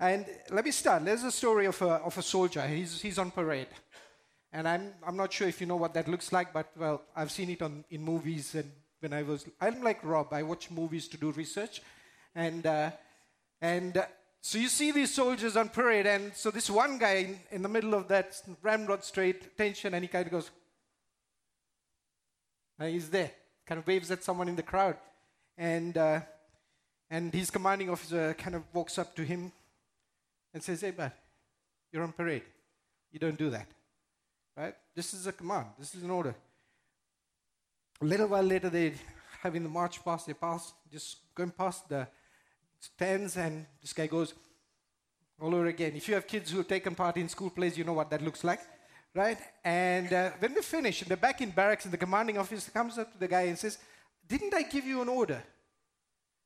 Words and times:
And 0.00 0.24
let 0.50 0.64
me 0.64 0.70
start. 0.70 1.04
There's 1.04 1.24
a 1.24 1.30
story 1.30 1.66
of 1.66 1.80
a, 1.82 1.96
of 1.96 2.16
a 2.16 2.22
soldier. 2.22 2.66
He's, 2.66 3.02
he's 3.02 3.18
on 3.18 3.30
parade. 3.30 3.66
And 4.50 4.66
I'm, 4.66 4.94
I'm 5.06 5.14
not 5.14 5.30
sure 5.30 5.46
if 5.46 5.60
you 5.60 5.66
know 5.66 5.76
what 5.76 5.92
that 5.92 6.08
looks 6.08 6.32
like, 6.32 6.54
but 6.54 6.70
well, 6.74 7.02
I've 7.14 7.30
seen 7.30 7.50
it 7.50 7.60
on, 7.60 7.84
in 7.90 8.02
movies. 8.02 8.54
And 8.54 8.72
when 9.00 9.12
I 9.12 9.22
was, 9.22 9.44
I'm 9.60 9.82
like 9.82 10.02
Rob, 10.02 10.32
I 10.32 10.42
watch 10.42 10.70
movies 10.70 11.06
to 11.08 11.18
do 11.18 11.32
research. 11.32 11.82
And, 12.34 12.66
uh, 12.66 12.92
and 13.60 13.98
uh, 13.98 14.06
so 14.40 14.56
you 14.56 14.68
see 14.68 14.90
these 14.90 15.12
soldiers 15.12 15.54
on 15.54 15.68
parade. 15.68 16.06
And 16.06 16.34
so 16.34 16.50
this 16.50 16.70
one 16.70 16.96
guy 16.96 17.16
in, 17.16 17.38
in 17.50 17.62
the 17.62 17.68
middle 17.68 17.92
of 17.92 18.08
that 18.08 18.40
Ramrod 18.62 19.04
Straight 19.04 19.54
tension, 19.58 19.92
and 19.92 20.02
he 20.02 20.08
kind 20.08 20.24
of 20.24 20.32
goes, 20.32 20.50
and 22.78 22.88
he's 22.88 23.10
there, 23.10 23.32
kind 23.66 23.78
of 23.78 23.86
waves 23.86 24.10
at 24.10 24.24
someone 24.24 24.48
in 24.48 24.56
the 24.56 24.62
crowd. 24.62 24.96
And, 25.58 25.98
uh, 25.98 26.20
and 27.10 27.34
his 27.34 27.50
commanding 27.50 27.90
officer 27.90 28.32
kind 28.32 28.56
of 28.56 28.62
walks 28.72 28.96
up 28.96 29.14
to 29.16 29.24
him 29.24 29.52
and 30.52 30.62
says, 30.62 30.80
Hey, 30.80 30.90
bud, 30.90 31.12
you're 31.92 32.02
on 32.02 32.12
parade. 32.12 32.42
You 33.10 33.18
don't 33.18 33.38
do 33.38 33.50
that. 33.50 33.66
Right? 34.56 34.74
This 34.94 35.14
is 35.14 35.26
a 35.26 35.32
command, 35.32 35.66
this 35.78 35.94
is 35.94 36.02
an 36.02 36.10
order. 36.10 36.34
A 38.00 38.04
little 38.04 38.28
while 38.28 38.42
later, 38.42 38.70
they're 38.70 38.92
having 39.42 39.62
the 39.62 39.68
march 39.68 40.04
past, 40.04 40.26
they 40.26 40.34
pass, 40.34 40.72
just 40.90 41.18
going 41.34 41.50
past 41.50 41.88
the 41.88 42.06
stands, 42.78 43.36
and 43.36 43.66
this 43.80 43.92
guy 43.92 44.06
goes 44.06 44.34
all 45.40 45.54
over 45.54 45.66
again. 45.66 45.92
If 45.94 46.08
you 46.08 46.14
have 46.14 46.26
kids 46.26 46.50
who 46.50 46.58
have 46.58 46.68
taken 46.68 46.94
part 46.94 47.16
in 47.16 47.28
school 47.28 47.50
plays, 47.50 47.76
you 47.76 47.84
know 47.84 47.92
what 47.92 48.10
that 48.10 48.22
looks 48.22 48.44
like, 48.44 48.60
right? 49.14 49.38
And 49.64 50.12
uh, 50.12 50.30
when 50.38 50.54
they 50.54 50.62
finish, 50.62 51.02
and 51.02 51.10
they're 51.10 51.16
back 51.16 51.40
in 51.40 51.50
barracks, 51.50 51.84
and 51.84 51.92
the 51.92 51.98
commanding 51.98 52.38
officer 52.38 52.70
comes 52.70 52.98
up 52.98 53.12
to 53.12 53.18
the 53.18 53.28
guy 53.28 53.42
and 53.42 53.58
says, 53.58 53.78
Didn't 54.26 54.54
I 54.54 54.62
give 54.62 54.84
you 54.84 55.02
an 55.02 55.08
order? 55.08 55.42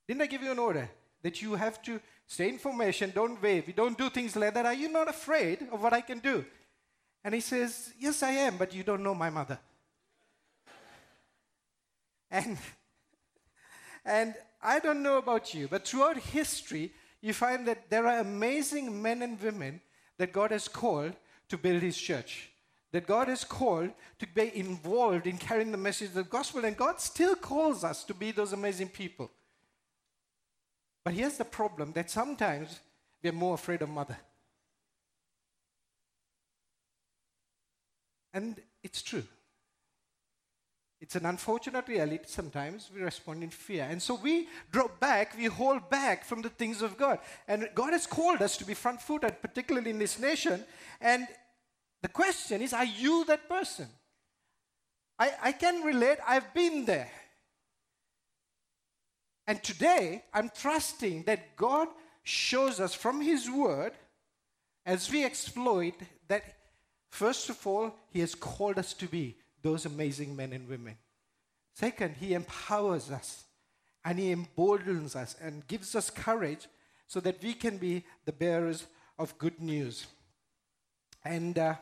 Didn't 0.07 0.23
I 0.23 0.27
give 0.27 0.43
you 0.43 0.53
an 0.53 0.59
order 0.59 0.89
that 1.25 1.41
you 1.41 1.55
have 1.55 1.83
to 1.83 2.01
stay 2.27 2.51
information, 2.51 3.11
don't 3.13 3.43
wave, 3.43 3.67
you 3.67 3.73
don't 3.73 3.97
do 3.99 4.11
things 4.11 4.37
like 4.37 4.53
that? 4.55 4.67
Are 4.67 4.75
you 4.75 4.91
not 4.91 5.09
afraid 5.09 5.67
of 5.73 5.83
what 5.83 5.95
I 5.95 6.03
can 6.03 6.21
do? 6.21 6.45
And 7.25 7.35
he 7.35 7.41
says, 7.41 7.93
Yes, 7.99 8.23
I 8.23 8.33
am, 8.33 8.59
but 8.59 8.75
you 8.75 8.85
don't 8.85 9.03
know 9.03 9.15
my 9.15 9.31
mother. 9.31 9.59
and, 12.31 12.59
and 14.05 14.35
I 14.63 14.79
don't 14.79 15.03
know 15.03 15.17
about 15.17 15.55
you, 15.55 15.67
but 15.67 15.89
throughout 15.89 16.19
history, 16.19 16.93
you 17.23 17.33
find 17.33 17.67
that 17.69 17.89
there 17.89 18.07
are 18.07 18.19
amazing 18.19 19.01
men 19.01 19.23
and 19.23 19.41
women 19.41 19.81
that 20.19 20.31
God 20.31 20.51
has 20.51 20.69
called 20.69 21.15
to 21.49 21.57
build 21.57 21.81
his 21.81 21.97
church. 21.97 22.51
That 22.93 23.07
God 23.07 23.29
has 23.29 23.45
called 23.45 23.91
to 24.19 24.27
be 24.27 24.55
involved 24.55 25.27
in 25.27 25.39
carrying 25.39 25.73
the 25.73 25.79
message 25.79 26.09
of 26.09 26.15
the 26.15 26.23
gospel, 26.25 26.67
and 26.67 26.77
God 26.77 27.01
still 27.01 27.35
calls 27.35 27.83
us 27.83 28.05
to 28.05 28.15
be 28.15 28.31
those 28.31 28.53
amazing 28.53 28.91
people. 28.91 29.31
But 31.05 31.15
here's 31.15 31.37
the 31.37 31.45
problem 31.45 31.93
that 31.93 32.11
sometimes 32.11 32.81
we're 33.23 33.33
more 33.33 33.55
afraid 33.55 33.83
of 33.83 33.91
mother. 33.91 34.17
And 38.33 38.61
it's 38.83 39.03
true. 39.03 39.23
It's 41.01 41.17
an 41.17 41.27
unfortunate 41.27 41.87
reality. 41.87 42.25
Sometimes 42.27 42.91
we 42.95 43.03
respond 43.03 43.43
in 43.43 43.51
fear. 43.51 43.87
And 43.89 44.01
so 44.01 44.15
we 44.15 44.49
drop 44.73 44.99
back, 44.99 45.37
we 45.37 45.45
hold 45.45 45.91
back 45.91 46.25
from 46.25 46.41
the 46.41 46.49
things 46.49 46.81
of 46.81 46.97
God. 46.97 47.19
And 47.47 47.69
God 47.75 47.93
has 47.93 48.07
called 48.07 48.41
us 48.41 48.57
to 48.57 48.65
be 48.65 48.73
front 48.73 49.03
footed, 49.03 49.43
particularly 49.43 49.91
in 49.91 49.99
this 49.99 50.19
nation. 50.19 50.65
And 51.03 51.29
the 52.01 52.09
question 52.09 52.63
is 52.63 52.73
are 52.73 52.87
you 52.87 53.25
that 53.27 53.49
person? 53.49 53.87
I, 55.19 55.33
I 55.43 55.53
can 55.53 55.83
relate, 55.83 56.19
I've 56.27 56.53
been 56.55 56.87
there. 56.87 57.11
And 59.47 59.63
today, 59.63 60.25
I'm 60.33 60.51
trusting 60.51 61.25
that 61.25 61.57
God 61.57 61.89
shows 62.23 62.81
us 62.81 62.95
from 62.95 63.21
His 63.21 63.51
Word, 63.51 63.93
as 64.87 65.11
we 65.11 65.25
exploit, 65.25 65.95
that 66.29 66.43
first 67.11 67.51
of 67.51 67.67
all, 67.67 67.95
He 68.11 68.21
has 68.21 68.35
called 68.35 68.79
us 68.79 68.95
to 68.95 69.07
be 69.07 69.37
those 69.63 69.87
amazing 69.87 70.35
men 70.35 70.53
and 70.53 70.69
women. 70.69 70.97
Second, 71.75 72.17
He 72.19 72.35
empowers 72.35 73.11
us 73.11 73.45
and 74.05 74.19
He 74.19 74.31
emboldens 74.31 75.17
us 75.17 75.37
and 75.41 75.67
gives 75.67 75.95
us 75.95 76.11
courage 76.11 76.67
so 77.07 77.21
that 77.21 77.43
we 77.43 77.55
can 77.55 77.77
be 77.77 78.05
the 78.25 78.33
bearers 78.33 78.87
of 79.19 79.37
good 79.39 79.61
news. 79.61 80.07
And 81.25 81.59
uh, 81.59 81.75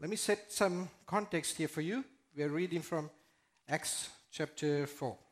let 0.00 0.10
me 0.10 0.16
set 0.16 0.52
some 0.52 0.88
context 1.06 1.56
here 1.56 1.68
for 1.68 1.80
you. 1.80 2.04
We 2.36 2.42
are 2.42 2.48
reading 2.48 2.82
from 2.82 3.10
Acts 3.68 4.08
chapter 4.30 4.86
4. 4.86 5.23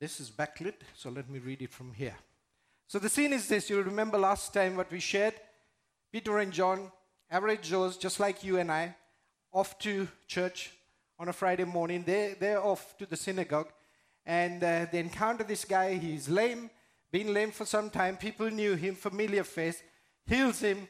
This 0.00 0.18
is 0.18 0.30
backlit, 0.30 0.76
so 0.94 1.10
let 1.10 1.28
me 1.28 1.40
read 1.40 1.60
it 1.60 1.70
from 1.70 1.92
here. 1.92 2.14
So 2.86 2.98
the 2.98 3.10
scene 3.10 3.34
is 3.34 3.46
this. 3.46 3.68
You 3.68 3.82
remember 3.82 4.16
last 4.16 4.54
time 4.54 4.74
what 4.78 4.90
we 4.90 4.98
shared? 4.98 5.34
Peter 6.10 6.38
and 6.38 6.50
John, 6.50 6.90
average 7.30 7.68
Joes, 7.68 7.98
just 7.98 8.18
like 8.18 8.42
you 8.42 8.56
and 8.56 8.72
I, 8.72 8.96
off 9.52 9.78
to 9.80 10.08
church 10.26 10.72
on 11.18 11.28
a 11.28 11.34
Friday 11.34 11.64
morning. 11.64 12.02
They, 12.02 12.34
they're 12.40 12.64
off 12.64 12.96
to 12.96 13.04
the 13.04 13.14
synagogue 13.14 13.68
and 14.24 14.64
uh, 14.64 14.86
they 14.90 15.00
encounter 15.00 15.44
this 15.44 15.66
guy. 15.66 15.98
He's 15.98 16.30
lame, 16.30 16.70
been 17.12 17.34
lame 17.34 17.50
for 17.50 17.66
some 17.66 17.90
time. 17.90 18.16
People 18.16 18.50
knew 18.50 18.76
him, 18.76 18.94
familiar 18.94 19.44
face, 19.44 19.82
heals 20.24 20.60
him. 20.60 20.88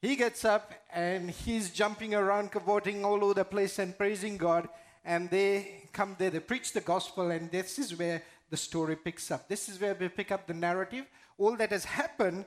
He 0.00 0.14
gets 0.14 0.44
up 0.44 0.72
and 0.94 1.28
he's 1.28 1.70
jumping 1.70 2.14
around, 2.14 2.52
cavorting 2.52 3.04
all 3.04 3.24
over 3.24 3.34
the 3.34 3.44
place 3.44 3.80
and 3.80 3.98
praising 3.98 4.36
God. 4.36 4.68
And 5.04 5.28
they 5.28 5.88
come 5.92 6.14
there, 6.18 6.30
they 6.30 6.40
preach 6.40 6.72
the 6.72 6.80
gospel, 6.80 7.30
and 7.30 7.50
this 7.50 7.78
is 7.78 7.96
where 7.96 8.22
the 8.54 8.58
story 8.58 8.94
picks 8.94 9.32
up. 9.32 9.48
This 9.48 9.68
is 9.68 9.80
where 9.80 9.96
we 9.96 10.08
pick 10.08 10.30
up 10.30 10.46
the 10.46 10.54
narrative, 10.54 11.06
all 11.38 11.56
that 11.56 11.72
has 11.72 11.84
happened, 11.84 12.44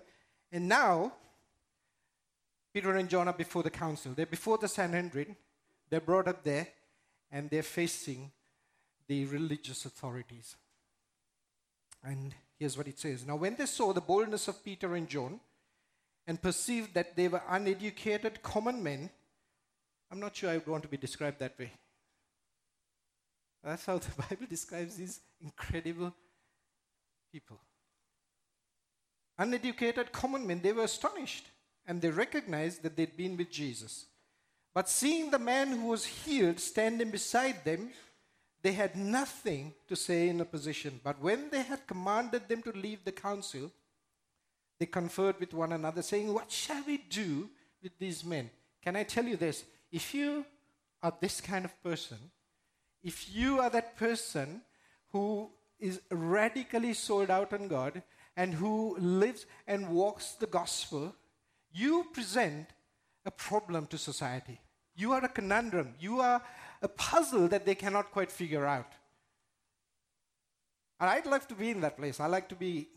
and 0.53 0.65
now 0.65 1.11
Peter 2.73 2.95
and 2.95 3.09
John 3.09 3.27
are 3.27 3.33
before 3.33 3.61
the 3.61 3.69
council. 3.69 4.13
They're 4.15 4.25
before 4.25 4.57
the 4.57 4.69
Sanhedrin, 4.69 5.35
they're 5.89 5.99
brought 5.99 6.29
up 6.29 6.45
there, 6.45 6.65
and 7.29 7.49
they're 7.49 7.61
facing 7.61 8.31
the 9.05 9.25
religious 9.25 9.83
authorities. 9.83 10.55
And 12.01 12.33
here's 12.57 12.77
what 12.77 12.87
it 12.87 12.99
says 12.99 13.25
Now, 13.25 13.35
when 13.35 13.57
they 13.57 13.65
saw 13.65 13.91
the 13.91 13.99
boldness 13.99 14.47
of 14.47 14.63
Peter 14.63 14.95
and 14.95 15.09
John 15.09 15.41
and 16.25 16.41
perceived 16.41 16.93
that 16.93 17.17
they 17.17 17.27
were 17.27 17.43
uneducated 17.49 18.41
common 18.41 18.81
men, 18.81 19.09
I'm 20.09 20.21
not 20.21 20.37
sure 20.37 20.51
I 20.51 20.55
would 20.55 20.67
want 20.67 20.83
to 20.83 20.89
be 20.89 20.95
described 20.95 21.39
that 21.39 21.59
way. 21.59 21.73
That's 23.63 23.85
how 23.85 23.97
the 23.97 24.11
Bible 24.29 24.47
describes 24.49 24.95
these 24.95 25.19
incredible 25.41 26.13
people. 27.31 27.59
Uneducated 29.37 30.11
common 30.11 30.47
men, 30.47 30.61
they 30.61 30.71
were 30.71 30.83
astonished 30.83 31.45
and 31.85 32.01
they 32.01 32.09
recognized 32.09 32.83
that 32.83 32.95
they'd 32.95 33.15
been 33.15 33.37
with 33.37 33.51
Jesus. 33.51 34.05
But 34.73 34.89
seeing 34.89 35.31
the 35.31 35.39
man 35.39 35.71
who 35.71 35.87
was 35.87 36.05
healed 36.05 36.59
standing 36.59 37.09
beside 37.09 37.63
them, 37.63 37.89
they 38.61 38.73
had 38.73 38.95
nothing 38.95 39.73
to 39.87 39.95
say 39.95 40.29
in 40.29 40.41
opposition. 40.41 40.99
But 41.03 41.21
when 41.21 41.49
they 41.49 41.63
had 41.63 41.87
commanded 41.87 42.47
them 42.47 42.61
to 42.63 42.71
leave 42.71 43.03
the 43.03 43.11
council, 43.11 43.71
they 44.79 44.85
conferred 44.85 45.39
with 45.39 45.53
one 45.53 45.71
another, 45.71 46.01
saying, 46.01 46.31
What 46.33 46.51
shall 46.51 46.83
we 46.85 46.97
do 46.97 47.49
with 47.81 47.97
these 47.97 48.23
men? 48.23 48.49
Can 48.83 48.95
I 48.95 49.03
tell 49.03 49.25
you 49.25 49.37
this? 49.37 49.63
If 49.91 50.13
you 50.13 50.45
are 51.01 51.13
this 51.19 51.41
kind 51.41 51.65
of 51.65 51.81
person, 51.83 52.17
if 53.03 53.33
you 53.33 53.59
are 53.59 53.69
that 53.69 53.97
person 53.97 54.61
who 55.11 55.49
is 55.79 56.01
radically 56.11 56.93
sold 56.93 57.29
out 57.29 57.53
on 57.53 57.67
God 57.67 58.01
and 58.35 58.53
who 58.53 58.97
lives 58.97 59.45
and 59.67 59.89
walks 59.89 60.33
the 60.33 60.47
gospel, 60.47 61.15
you 61.71 62.05
present 62.13 62.67
a 63.25 63.31
problem 63.31 63.85
to 63.87 63.97
society. 63.97 64.59
You 64.95 65.13
are 65.13 65.23
a 65.23 65.29
conundrum. 65.29 65.93
You 65.99 66.21
are 66.21 66.41
a 66.81 66.87
puzzle 66.87 67.47
that 67.49 67.65
they 67.65 67.75
cannot 67.75 68.11
quite 68.11 68.31
figure 68.31 68.65
out. 68.65 68.91
And 70.99 71.09
I'd 71.09 71.25
love 71.27 71.47
to 71.49 71.55
be 71.55 71.69
in 71.69 71.81
that 71.81 71.97
place. 71.97 72.19
I 72.19 72.25
like 72.25 72.49
to 72.49 72.55
be, 72.55 72.87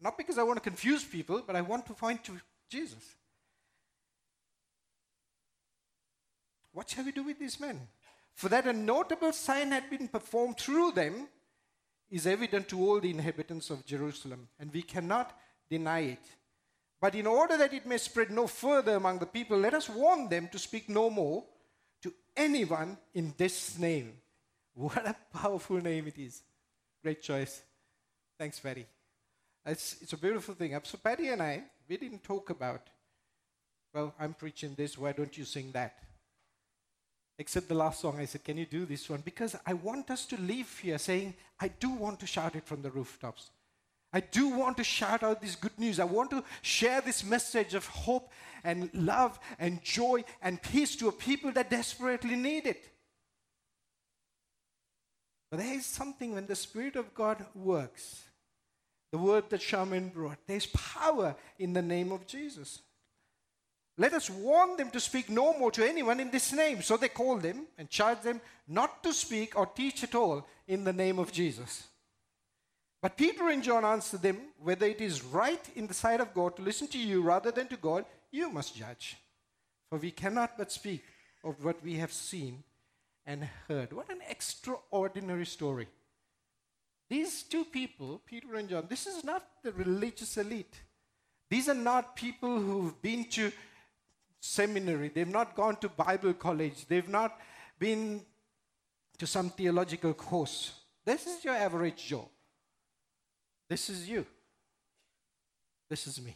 not 0.00 0.16
because 0.16 0.38
I 0.38 0.44
want 0.44 0.58
to 0.58 0.70
confuse 0.70 1.04
people, 1.04 1.42
but 1.44 1.56
I 1.56 1.60
want 1.60 1.86
to 1.86 1.94
point 1.94 2.22
to 2.24 2.40
Jesus. 2.70 3.16
What 6.72 6.88
shall 6.88 7.04
we 7.04 7.10
do 7.10 7.24
with 7.24 7.40
these 7.40 7.58
men? 7.58 7.88
For 8.34 8.48
that 8.48 8.66
a 8.66 8.72
notable 8.72 9.32
sign 9.32 9.72
had 9.72 9.90
been 9.90 10.08
performed 10.08 10.58
through 10.58 10.92
them 10.92 11.28
is 12.10 12.26
evident 12.26 12.68
to 12.68 12.80
all 12.80 13.00
the 13.00 13.10
inhabitants 13.10 13.70
of 13.70 13.86
Jerusalem, 13.86 14.48
and 14.58 14.72
we 14.72 14.82
cannot 14.82 15.38
deny 15.68 16.00
it. 16.00 16.24
But 17.00 17.14
in 17.14 17.26
order 17.26 17.56
that 17.56 17.72
it 17.72 17.86
may 17.86 17.98
spread 17.98 18.30
no 18.30 18.46
further 18.46 18.96
among 18.96 19.18
the 19.18 19.26
people, 19.26 19.58
let 19.58 19.74
us 19.74 19.88
warn 19.88 20.28
them 20.28 20.48
to 20.48 20.58
speak 20.58 20.88
no 20.88 21.08
more 21.08 21.44
to 22.02 22.12
anyone 22.36 22.98
in 23.14 23.34
this 23.36 23.78
name. 23.78 24.12
What 24.74 25.06
a 25.06 25.16
powerful 25.32 25.78
name 25.78 26.06
it 26.06 26.18
is. 26.18 26.42
Great 27.02 27.22
choice. 27.22 27.62
Thanks, 28.38 28.60
Patty. 28.60 28.86
It's, 29.66 29.96
it's 30.00 30.12
a 30.12 30.16
beautiful 30.16 30.54
thing. 30.54 30.78
So, 30.84 30.96
Patty 30.96 31.28
and 31.28 31.42
I, 31.42 31.64
we 31.88 31.96
didn't 31.96 32.22
talk 32.22 32.50
about, 32.50 32.82
well, 33.92 34.14
I'm 34.18 34.34
preaching 34.34 34.74
this, 34.74 34.96
why 34.96 35.12
don't 35.12 35.36
you 35.36 35.44
sing 35.44 35.70
that? 35.72 35.96
Except 37.40 37.68
the 37.68 37.74
last 37.74 38.00
song, 38.00 38.18
I 38.18 38.26
said, 38.26 38.44
Can 38.44 38.58
you 38.58 38.66
do 38.66 38.84
this 38.84 39.08
one? 39.08 39.22
Because 39.24 39.56
I 39.66 39.72
want 39.72 40.10
us 40.10 40.26
to 40.26 40.36
leave 40.36 40.78
here 40.78 40.98
saying, 40.98 41.34
I 41.58 41.68
do 41.68 41.88
want 41.88 42.20
to 42.20 42.26
shout 42.26 42.54
it 42.54 42.66
from 42.66 42.82
the 42.82 42.90
rooftops. 42.90 43.50
I 44.12 44.20
do 44.20 44.48
want 44.48 44.76
to 44.76 44.84
shout 44.84 45.22
out 45.22 45.40
this 45.40 45.56
good 45.56 45.78
news. 45.78 45.98
I 45.98 46.04
want 46.04 46.30
to 46.32 46.44
share 46.60 47.00
this 47.00 47.24
message 47.24 47.74
of 47.74 47.86
hope 47.86 48.30
and 48.62 48.90
love 48.92 49.38
and 49.58 49.82
joy 49.82 50.24
and 50.42 50.60
peace 50.60 50.96
to 50.96 51.08
a 51.08 51.12
people 51.12 51.50
that 51.52 51.70
desperately 51.70 52.36
need 52.36 52.66
it. 52.66 52.88
But 55.50 55.60
there 55.60 55.74
is 55.74 55.86
something 55.86 56.34
when 56.34 56.46
the 56.46 56.56
Spirit 56.56 56.96
of 56.96 57.14
God 57.14 57.44
works, 57.54 58.24
the 59.12 59.18
word 59.18 59.48
that 59.50 59.62
Shaman 59.62 60.10
brought, 60.10 60.38
there's 60.46 60.66
power 60.66 61.36
in 61.58 61.72
the 61.72 61.82
name 61.82 62.12
of 62.12 62.26
Jesus. 62.26 62.80
Let 64.00 64.14
us 64.14 64.30
warn 64.30 64.78
them 64.78 64.88
to 64.92 64.98
speak 64.98 65.28
no 65.28 65.52
more 65.58 65.70
to 65.72 65.86
anyone 65.86 66.20
in 66.20 66.30
this 66.30 66.54
name. 66.54 66.80
So 66.80 66.96
they 66.96 67.10
called 67.10 67.42
them 67.42 67.66
and 67.76 67.90
charged 67.90 68.22
them 68.22 68.40
not 68.66 69.02
to 69.02 69.12
speak 69.12 69.58
or 69.58 69.66
teach 69.66 70.02
at 70.02 70.14
all 70.14 70.48
in 70.66 70.84
the 70.84 70.92
name 70.94 71.18
of 71.18 71.30
Jesus. 71.30 71.84
But 73.02 73.18
Peter 73.18 73.50
and 73.50 73.62
John 73.62 73.84
answered 73.84 74.22
them, 74.22 74.38
Whether 74.58 74.86
it 74.86 75.02
is 75.02 75.22
right 75.22 75.60
in 75.76 75.86
the 75.86 75.92
sight 75.92 76.22
of 76.22 76.32
God 76.32 76.56
to 76.56 76.62
listen 76.62 76.88
to 76.88 76.98
you 76.98 77.20
rather 77.20 77.50
than 77.50 77.68
to 77.68 77.76
God, 77.76 78.06
you 78.30 78.48
must 78.48 78.74
judge. 78.74 79.18
For 79.90 79.98
we 79.98 80.12
cannot 80.12 80.56
but 80.56 80.72
speak 80.72 81.04
of 81.44 81.62
what 81.62 81.84
we 81.84 81.96
have 81.96 82.12
seen 82.12 82.64
and 83.26 83.46
heard. 83.68 83.92
What 83.92 84.08
an 84.08 84.22
extraordinary 84.30 85.44
story. 85.44 85.88
These 87.10 87.42
two 87.42 87.66
people, 87.66 88.22
Peter 88.24 88.54
and 88.54 88.66
John, 88.66 88.86
this 88.88 89.06
is 89.06 89.22
not 89.24 89.46
the 89.62 89.72
religious 89.72 90.38
elite. 90.38 90.80
These 91.50 91.68
are 91.68 91.74
not 91.74 92.16
people 92.16 92.58
who've 92.58 93.02
been 93.02 93.24
to 93.24 93.52
seminary, 94.40 95.08
they've 95.08 95.28
not 95.28 95.54
gone 95.54 95.76
to 95.76 95.88
Bible 95.88 96.32
college, 96.32 96.86
they've 96.86 97.08
not 97.08 97.38
been 97.78 98.22
to 99.18 99.26
some 99.26 99.50
theological 99.50 100.14
course. 100.14 100.72
This 101.04 101.26
is 101.26 101.44
your 101.44 101.54
average 101.54 102.06
Joe. 102.06 102.28
This 103.68 103.90
is 103.90 104.08
you. 104.08 104.26
This 105.88 106.06
is 106.06 106.20
me. 106.22 106.34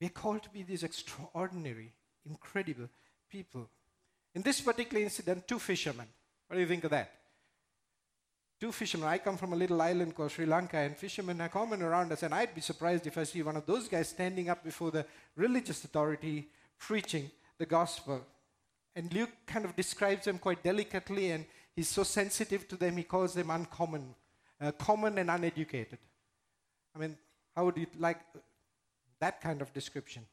We 0.00 0.06
are 0.06 0.10
called 0.10 0.42
to 0.44 0.50
be 0.50 0.62
these 0.62 0.82
extraordinary, 0.82 1.92
incredible 2.28 2.88
people. 3.30 3.68
In 4.34 4.42
this 4.42 4.60
particular 4.60 5.02
incident, 5.02 5.46
two 5.48 5.58
fishermen. 5.58 6.06
What 6.46 6.56
do 6.56 6.60
you 6.60 6.68
think 6.68 6.84
of 6.84 6.90
that? 6.90 7.10
Two 8.60 8.72
fishermen. 8.72 9.08
I 9.08 9.18
come 9.18 9.36
from 9.36 9.52
a 9.52 9.56
little 9.56 9.82
island 9.82 10.14
called 10.14 10.30
Sri 10.30 10.46
Lanka, 10.46 10.78
and 10.78 10.96
fishermen 10.96 11.40
are 11.40 11.48
common 11.48 11.82
around 11.82 12.12
us. 12.12 12.22
And 12.22 12.32
I'd 12.32 12.54
be 12.54 12.60
surprised 12.60 13.06
if 13.06 13.18
I 13.18 13.24
see 13.24 13.42
one 13.42 13.56
of 13.56 13.66
those 13.66 13.88
guys 13.88 14.08
standing 14.08 14.48
up 14.48 14.62
before 14.62 14.90
the 14.90 15.04
religious 15.36 15.84
authority 15.84 16.48
preaching 16.78 17.30
the 17.58 17.66
gospel. 17.66 18.24
And 18.96 19.12
Luke 19.12 19.30
kind 19.46 19.64
of 19.64 19.74
describes 19.74 20.26
them 20.26 20.38
quite 20.38 20.62
delicately, 20.62 21.32
and 21.32 21.44
he's 21.74 21.88
so 21.88 22.04
sensitive 22.04 22.68
to 22.68 22.76
them, 22.76 22.96
he 22.96 23.02
calls 23.02 23.34
them 23.34 23.50
uncommon, 23.50 24.14
uh, 24.60 24.70
common 24.72 25.18
and 25.18 25.30
uneducated. 25.30 25.98
I 26.94 26.98
mean, 27.00 27.16
how 27.56 27.64
would 27.64 27.76
you 27.76 27.86
like 27.98 28.20
that 29.20 29.40
kind 29.40 29.60
of 29.62 29.72
description? 29.72 30.24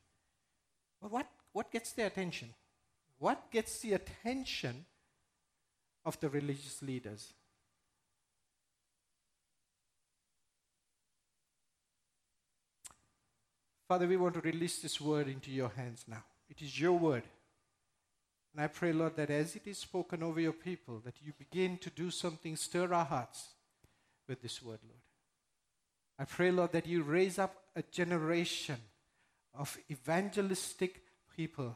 But 1.02 1.12
what, 1.12 1.28
what 1.54 1.72
gets 1.72 1.94
their 1.94 2.08
attention? 2.08 2.50
What 3.18 3.50
gets 3.52 3.80
the 3.80 3.94
attention 3.94 4.86
of 6.06 6.20
the 6.20 6.30
religious 6.30 6.82
leaders? 6.84 7.34
Father, 13.92 14.08
we 14.08 14.16
want 14.16 14.36
to 14.36 14.40
release 14.40 14.80
this 14.80 15.02
word 15.02 15.28
into 15.28 15.52
your 15.52 15.68
hands 15.68 16.06
now. 16.08 16.24
It 16.50 16.62
is 16.62 16.80
your 16.80 16.94
word. 16.94 17.24
And 18.54 18.64
I 18.64 18.68
pray, 18.68 18.94
Lord, 18.94 19.18
that 19.18 19.30
as 19.30 19.58
it 19.58 19.64
is 19.68 19.80
spoken 19.80 20.24
over 20.24 20.40
your 20.40 20.54
people, 20.54 21.02
that 21.04 21.16
you 21.22 21.34
begin 21.38 21.78
to 21.80 21.90
do 21.90 22.10
something, 22.10 22.56
stir 22.56 22.94
our 22.94 23.04
hearts 23.04 23.50
with 24.30 24.42
this 24.42 24.64
word, 24.64 24.80
Lord. 24.84 25.02
I 26.18 26.24
pray, 26.24 26.52
Lord, 26.52 26.72
that 26.72 26.88
you 26.88 27.04
raise 27.04 27.38
up 27.38 27.54
a 27.76 27.82
generation 27.82 28.78
of 29.54 29.78
evangelistic 29.92 31.02
people 31.36 31.76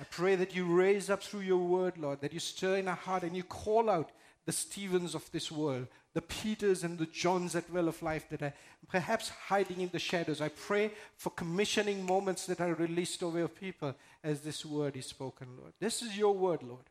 I 0.00 0.04
pray 0.04 0.36
that 0.36 0.54
you 0.54 0.64
raise 0.64 1.10
up 1.10 1.22
through 1.22 1.40
your 1.40 1.58
word, 1.58 1.98
Lord, 1.98 2.20
that 2.20 2.32
you 2.32 2.38
stir 2.38 2.76
in 2.76 2.88
our 2.88 2.94
heart 2.94 3.24
and 3.24 3.36
you 3.36 3.42
call 3.42 3.90
out 3.90 4.12
the 4.48 4.52
Stevens 4.52 5.14
of 5.14 5.30
this 5.30 5.52
world, 5.52 5.88
the 6.14 6.22
Peters 6.22 6.82
and 6.82 6.96
the 6.96 7.04
Johns 7.04 7.54
at 7.54 7.70
Well 7.70 7.86
of 7.86 8.00
Life 8.00 8.30
that 8.30 8.40
are 8.40 8.54
perhaps 8.88 9.28
hiding 9.28 9.82
in 9.82 9.90
the 9.90 9.98
shadows. 9.98 10.40
I 10.40 10.48
pray 10.48 10.90
for 11.18 11.28
commissioning 11.28 12.06
moments 12.06 12.46
that 12.46 12.62
are 12.62 12.72
released 12.72 13.22
over 13.22 13.40
your 13.40 13.48
people 13.48 13.94
as 14.24 14.40
this 14.40 14.64
word 14.64 14.96
is 14.96 15.04
spoken, 15.04 15.48
Lord. 15.60 15.74
This 15.78 16.00
is 16.00 16.16
your 16.16 16.32
word, 16.32 16.62
Lord. 16.62 16.86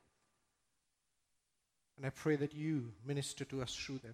And 1.98 2.06
I 2.06 2.12
pray 2.12 2.36
that 2.36 2.54
you 2.54 2.92
minister 3.04 3.44
to 3.46 3.64
us 3.64 3.74
through 3.74 4.02
them. 4.04 4.14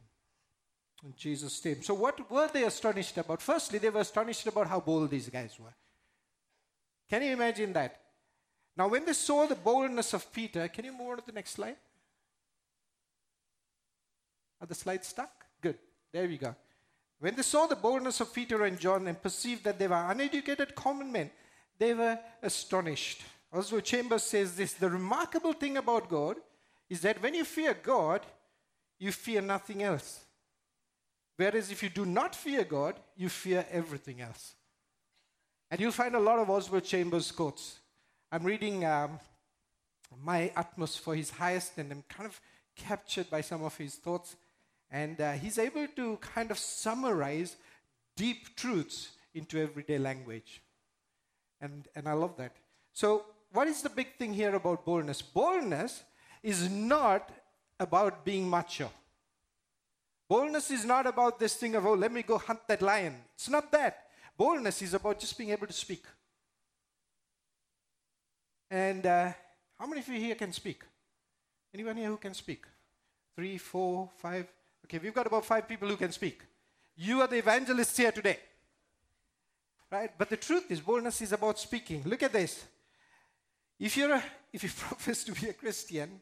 In 1.03 1.13
Jesus' 1.17 1.65
name. 1.65 1.83
So, 1.83 1.95
what 1.95 2.31
were 2.31 2.47
they 2.47 2.63
astonished 2.63 3.17
about? 3.17 3.41
Firstly, 3.41 3.77
they 3.77 3.89
were 3.89 3.99
astonished 3.99 4.47
about 4.47 4.67
how 4.67 4.79
bold 4.79 5.11
these 5.11 5.27
guys 5.27 5.59
were. 5.59 5.75
Can 7.09 7.23
you 7.23 7.33
imagine 7.33 7.73
that? 7.73 7.99
Now, 8.77 8.87
when 8.87 9.03
they 9.03 9.11
saw 9.11 9.47
the 9.47 9.55
boldness 9.55 10.13
of 10.13 10.31
Peter, 10.31 10.69
can 10.69 10.85
you 10.85 10.93
move 10.93 11.09
on 11.09 11.17
to 11.17 11.25
the 11.25 11.33
next 11.33 11.51
slide? 11.51 11.75
Are 14.63 14.65
the 14.65 14.75
slides 14.75 15.07
stuck? 15.07 15.43
Good. 15.59 15.77
There 16.13 16.25
we 16.25 16.37
go. 16.37 16.55
When 17.19 17.35
they 17.35 17.41
saw 17.41 17.67
the 17.67 17.75
boldness 17.75 18.21
of 18.21 18.33
Peter 18.33 18.63
and 18.63 18.79
John 18.79 19.07
and 19.07 19.21
perceived 19.21 19.65
that 19.65 19.77
they 19.77 19.87
were 19.87 20.07
uneducated 20.09 20.73
common 20.73 21.11
men, 21.11 21.31
they 21.77 21.93
were 21.93 22.17
astonished. 22.41 23.23
Oswald 23.51 23.83
Chambers 23.83 24.23
says 24.23 24.55
this 24.55 24.71
the 24.71 24.89
remarkable 24.89 25.51
thing 25.51 25.75
about 25.75 26.09
God 26.09 26.37
is 26.89 27.01
that 27.01 27.21
when 27.21 27.33
you 27.33 27.43
fear 27.43 27.73
God, 27.73 28.21
you 28.99 29.11
fear 29.11 29.41
nothing 29.41 29.83
else. 29.83 30.23
Whereas 31.35 31.69
if 31.69 31.83
you 31.83 31.89
do 31.89 32.05
not 32.05 32.33
fear 32.33 32.63
God, 32.63 32.95
you 33.17 33.27
fear 33.27 33.65
everything 33.69 34.21
else. 34.21 34.53
And 35.69 35.81
you'll 35.81 35.91
find 35.91 36.15
a 36.15 36.19
lot 36.19 36.39
of 36.39 36.49
Oswald 36.49 36.85
Chambers 36.85 37.33
quotes. 37.33 37.79
I'm 38.31 38.45
reading 38.45 38.85
um, 38.85 39.19
My 40.23 40.53
Utmost 40.55 41.01
for 41.01 41.15
His 41.15 41.31
Highest, 41.31 41.77
and 41.77 41.91
I'm 41.91 42.03
kind 42.07 42.29
of 42.29 42.39
captured 42.75 43.29
by 43.29 43.41
some 43.41 43.63
of 43.63 43.77
his 43.77 43.95
thoughts. 43.95 44.35
And 44.93 45.19
uh, 45.19 45.31
he's 45.31 45.57
able 45.57 45.87
to 45.95 46.17
kind 46.17 46.51
of 46.51 46.59
summarize 46.59 47.55
deep 48.15 48.55
truths 48.55 49.09
into 49.33 49.59
everyday 49.59 49.97
language. 49.97 50.61
And, 51.59 51.87
and 51.95 52.07
I 52.07 52.13
love 52.13 52.37
that. 52.37 52.55
So, 52.93 53.25
what 53.51 53.67
is 53.67 53.81
the 53.81 53.89
big 53.89 54.15
thing 54.17 54.33
here 54.33 54.53
about 54.53 54.85
boldness? 54.85 55.23
Boldness 55.23 56.03
is 56.43 56.69
not 56.69 57.31
about 57.79 58.23
being 58.23 58.47
macho. 58.47 58.91
Boldness 60.29 60.69
is 60.69 60.85
not 60.85 61.07
about 61.07 61.39
this 61.39 61.55
thing 61.55 61.75
of, 61.75 61.85
oh, 61.85 61.93
let 61.93 62.11
me 62.11 62.21
go 62.21 62.37
hunt 62.37 62.59
that 62.67 62.81
lion. 62.81 63.15
It's 63.33 63.49
not 63.49 63.71
that. 63.71 64.05
Boldness 64.37 64.81
is 64.83 64.93
about 64.93 65.19
just 65.19 65.37
being 65.37 65.49
able 65.49 65.67
to 65.67 65.73
speak. 65.73 66.03
And 68.69 69.05
uh, 69.05 69.31
how 69.79 69.87
many 69.87 70.01
of 70.01 70.07
you 70.07 70.19
here 70.19 70.35
can 70.35 70.51
speak? 70.53 70.83
Anyone 71.73 71.97
here 71.97 72.09
who 72.09 72.17
can 72.17 72.33
speak? 72.33 72.65
Three, 73.35 73.57
four, 73.57 74.09
five? 74.17 74.47
Okay, 74.93 75.01
we've 75.03 75.13
got 75.15 75.25
about 75.25 75.43
five 75.43 75.67
people 75.67 75.89
who 75.89 75.97
can 75.97 76.11
speak. 76.11 76.43
You 76.95 77.21
are 77.21 77.27
the 77.27 77.39
evangelists 77.39 77.97
here 77.97 78.11
today. 78.11 78.37
Right? 79.91 80.11
But 80.15 80.29
the 80.29 80.37
truth 80.37 80.69
is, 80.69 80.81
boldness 80.81 81.19
is 81.19 81.31
about 81.31 81.57
speaking. 81.57 82.03
Look 82.05 82.21
at 82.21 82.31
this. 82.31 82.63
If, 83.79 83.97
you're 83.97 84.13
a, 84.13 84.23
if 84.51 84.61
you 84.61 84.69
profess 84.77 85.23
to 85.23 85.31
be 85.31 85.49
a 85.49 85.53
Christian 85.53 86.21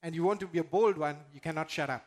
and 0.00 0.14
you 0.14 0.22
want 0.22 0.38
to 0.38 0.46
be 0.46 0.60
a 0.60 0.64
bold 0.64 0.98
one, 0.98 1.16
you 1.32 1.40
cannot 1.40 1.68
shut 1.68 1.90
up. 1.90 2.06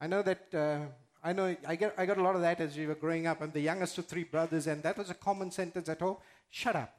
I 0.00 0.06
know 0.06 0.22
that, 0.22 0.54
uh, 0.54 0.78
I 1.22 1.34
know, 1.34 1.54
I, 1.68 1.76
get, 1.76 1.94
I 1.98 2.06
got 2.06 2.16
a 2.16 2.22
lot 2.22 2.34
of 2.34 2.40
that 2.40 2.58
as 2.58 2.74
we 2.74 2.86
were 2.86 2.94
growing 2.94 3.26
up. 3.26 3.42
I'm 3.42 3.50
the 3.50 3.60
youngest 3.60 3.98
of 3.98 4.06
three 4.06 4.24
brothers, 4.24 4.66
and 4.66 4.82
that 4.82 4.96
was 4.96 5.10
a 5.10 5.14
common 5.14 5.50
sentence 5.50 5.90
at 5.90 6.00
home 6.00 6.16
shut 6.48 6.74
up. 6.74 6.96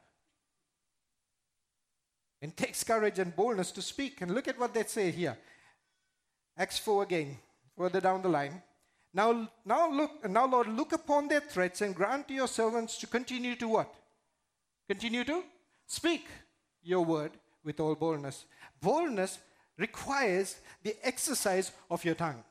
It 2.40 2.56
takes 2.56 2.84
courage 2.84 3.18
and 3.18 3.34
boldness 3.34 3.72
to 3.72 3.82
speak. 3.82 4.20
And 4.20 4.32
look 4.32 4.46
at 4.46 4.56
what 4.56 4.72
they 4.72 4.84
say 4.84 5.10
here. 5.10 5.36
Acts 6.56 6.78
4 6.78 7.02
again, 7.02 7.36
further 7.76 8.00
down 8.00 8.22
the 8.22 8.28
line. 8.28 8.62
Now, 9.12 9.48
now 9.64 9.90
look, 9.90 10.28
now 10.28 10.46
Lord, 10.46 10.68
look 10.68 10.92
upon 10.92 11.28
their 11.28 11.40
threats 11.40 11.80
and 11.80 11.94
grant 11.94 12.28
to 12.28 12.34
your 12.34 12.48
servants 12.48 12.98
to 12.98 13.06
continue 13.06 13.54
to 13.56 13.68
what? 13.68 13.94
Continue 14.88 15.24
to 15.24 15.42
speak 15.86 16.26
your 16.82 17.04
word 17.04 17.32
with 17.64 17.80
all 17.80 17.94
boldness. 17.94 18.44
Boldness 18.80 19.38
requires 19.78 20.56
the 20.82 20.96
exercise 21.02 21.72
of 21.90 22.04
your 22.04 22.14
tongue. 22.14 22.42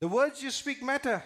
The 0.00 0.08
words 0.08 0.42
you 0.42 0.50
speak 0.50 0.82
matter. 0.82 1.22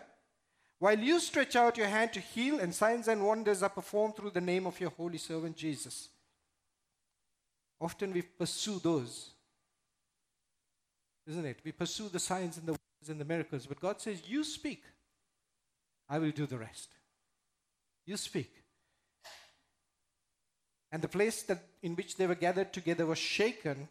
While 0.79 0.99
you 0.99 1.19
stretch 1.19 1.57
out 1.57 1.77
your 1.77 1.89
hand 1.89 2.13
to 2.13 2.21
heal, 2.21 2.61
and 2.61 2.73
signs 2.73 3.09
and 3.09 3.27
wonders 3.27 3.65
are 3.65 3.69
performed 3.69 4.15
through 4.15 4.31
the 4.31 4.41
name 4.41 4.67
of 4.67 4.79
your 4.81 4.91
holy 4.91 5.19
servant 5.19 5.57
Jesus. 5.57 6.09
Often 7.81 8.13
we 8.13 8.23
pursue 8.23 8.79
those, 8.79 9.31
isn't 11.29 11.45
it? 11.45 11.61
We 11.65 11.73
pursue 11.73 12.09
the 12.09 12.19
signs 12.19 12.57
and 12.57 12.67
the 12.67 12.73
wonders 12.73 13.09
and 13.09 13.21
the 13.21 13.25
miracles, 13.25 13.67
but 13.67 13.81
God 13.81 14.01
says, 14.01 14.23
You 14.27 14.45
speak, 14.45 14.83
I 16.09 16.19
will 16.19 16.31
do 16.31 16.47
the 16.47 16.59
rest. 16.59 16.89
You 18.07 18.17
speak. 18.17 18.51
And 20.91 21.03
the 21.03 21.09
place 21.09 21.43
that, 21.43 21.63
in 21.83 21.95
which 21.95 22.17
they 22.17 22.27
were 22.27 22.35
gathered 22.35 22.73
together 22.73 23.05
was 23.05 23.19
shaken, 23.19 23.89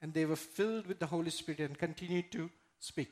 and 0.00 0.14
they 0.14 0.24
were 0.24 0.36
filled 0.36 0.86
with 0.86 1.00
the 1.00 1.06
Holy 1.06 1.30
Spirit 1.30 1.60
and 1.60 1.76
continued 1.76 2.30
to 2.32 2.48
speak. 2.78 3.10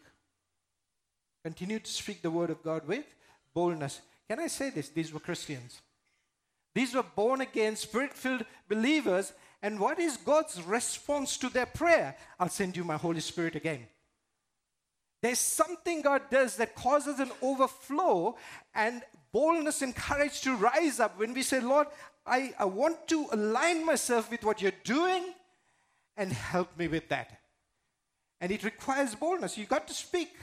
Continued 1.42 1.84
to 1.84 1.90
speak 1.90 2.22
the 2.22 2.30
word 2.30 2.50
of 2.50 2.62
God 2.62 2.86
with 2.86 3.04
boldness. 3.52 4.00
Can 4.28 4.40
I 4.40 4.46
say 4.46 4.70
this? 4.70 4.88
These 4.88 5.12
were 5.12 5.20
Christians. 5.20 5.80
These 6.74 6.94
were 6.94 7.04
born 7.04 7.40
again, 7.40 7.76
spirit 7.76 8.12
filled 8.12 8.44
believers. 8.68 9.32
And 9.64 9.80
what 9.80 9.99
is 9.99 10.18
God's 10.18 10.61
response 10.61 11.38
to 11.38 11.49
their 11.49 11.64
prayer? 11.64 12.14
I'll 12.38 12.50
send 12.50 12.76
you 12.76 12.85
my 12.85 12.99
Holy 12.99 13.21
Spirit 13.21 13.56
again. 13.56 13.87
There's 15.23 15.38
something 15.38 16.02
God 16.02 16.21
does 16.30 16.56
that 16.56 16.75
causes 16.75 17.18
an 17.18 17.30
overflow 17.40 18.37
and 18.75 19.02
boldness 19.33 19.80
and 19.80 19.97
courage 19.97 20.42
to 20.42 20.54
rise 20.54 21.00
up 21.00 21.18
when 21.18 21.33
we 21.33 21.40
say, 21.40 21.61
Lord, 21.61 21.87
I, 22.26 22.52
I 22.59 22.66
want 22.66 23.09
to 23.09 23.26
align 23.33 23.87
myself 23.87 24.30
with 24.30 24.44
what 24.44 24.61
you're 24.61 24.83
doing 24.85 25.33
and 26.14 26.30
help 26.30 26.76
me 26.76 26.87
with 26.87 27.09
that. 27.09 27.40
And 28.42 28.52
it 28.52 28.64
requires 28.64 29.14
boldness. 29.14 29.56
You 29.56 29.64
got 29.64 29.88
to 29.88 29.94
speak. 29.94 30.37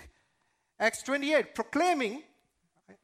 Acts 0.79 1.03
28, 1.03 1.53
proclaiming, 1.53 2.23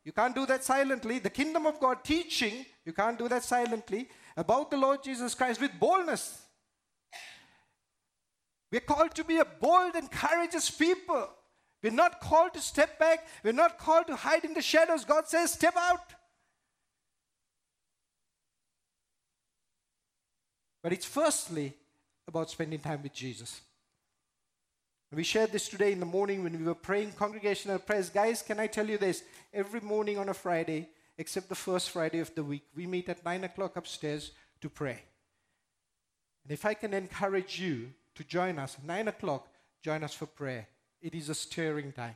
you 0.04 0.12
can't 0.12 0.34
do 0.34 0.48
that 0.48 0.64
silently. 0.64 1.20
The 1.20 1.30
kingdom 1.30 1.68
of 1.68 1.80
God, 1.80 2.04
teaching, 2.04 2.66
you 2.86 2.94
can't 2.94 3.20
do 3.20 3.28
that 3.30 3.44
silently, 3.44 4.10
about 4.38 4.70
the 4.70 4.78
Lord 4.78 5.04
Jesus 5.04 5.34
Christ 5.34 5.60
with 5.60 5.78
boldness. 5.80 6.40
We're 8.72 8.82
called 8.82 9.16
to 9.16 9.24
be 9.24 9.40
a 9.40 9.46
bold 9.46 9.96
and 9.96 10.10
courageous 10.12 10.70
people. 10.70 11.30
We're 11.82 11.92
not 11.92 12.22
called 12.22 12.54
to 12.54 12.62
step 12.62 13.00
back. 13.00 13.26
We're 13.44 13.54
not 13.54 13.78
called 13.78 14.08
to 14.08 14.16
hide 14.16 14.46
in 14.46 14.54
the 14.54 14.62
shadows. 14.62 15.06
God 15.06 15.28
says, 15.28 15.54
step 15.54 15.76
out. 15.76 16.14
But 20.84 20.94
it's 20.94 21.06
firstly 21.06 21.74
about 22.28 22.50
spending 22.50 22.80
time 22.80 23.02
with 23.04 23.14
Jesus. 23.14 23.62
We 25.14 25.24
shared 25.24 25.54
this 25.54 25.70
today 25.70 25.94
in 25.94 26.02
the 26.02 26.06
morning 26.06 26.44
when 26.44 26.58
we 26.60 26.66
were 26.66 26.76
praying 26.76 27.14
congregational 27.14 27.80
prayers. 27.80 28.10
Guys, 28.10 28.42
can 28.42 28.60
I 28.60 28.68
tell 28.68 28.88
you 28.88 28.98
this? 28.98 29.24
Every 29.54 29.80
morning 29.80 30.18
on 30.18 30.28
a 30.28 30.34
Friday, 30.34 30.90
except 31.18 31.50
the 31.50 31.56
first 31.56 31.90
Friday 31.90 32.20
of 32.20 32.34
the 32.36 32.44
week, 32.44 32.64
we 32.76 32.86
meet 32.86 33.10
at 33.10 33.26
9 33.26 33.44
o'clock 33.44 33.76
upstairs 33.76 34.32
to 34.62 34.70
pray. 34.70 35.02
And 36.44 36.52
if 36.52 36.66
I 36.66 36.74
can 36.74 36.94
encourage 36.94 37.60
you 37.60 37.92
to 38.16 38.24
join 38.24 38.60
us, 38.60 38.78
9 38.86 39.08
o'clock, 39.08 39.48
join 39.82 40.04
us 40.04 40.14
for 40.14 40.26
prayer. 40.26 40.68
It 41.02 41.14
is 41.14 41.30
a 41.30 41.36
stirring 41.36 41.92
time. 41.92 42.16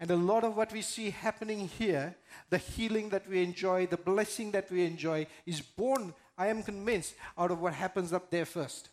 And 0.00 0.10
a 0.10 0.16
lot 0.16 0.42
of 0.42 0.56
what 0.56 0.72
we 0.72 0.82
see 0.82 1.10
happening 1.10 1.68
here, 1.78 2.16
the 2.50 2.58
healing 2.58 3.08
that 3.10 3.28
we 3.28 3.42
enjoy, 3.42 3.86
the 3.86 3.96
blessing 3.96 4.50
that 4.50 4.68
we 4.70 4.84
enjoy, 4.84 5.28
is 5.46 5.60
born, 5.60 6.12
I 6.36 6.48
am 6.48 6.64
convinced, 6.64 7.14
out 7.38 7.52
of 7.52 7.60
what 7.60 7.74
happens 7.74 8.12
up 8.12 8.28
there 8.28 8.44
first. 8.44 8.88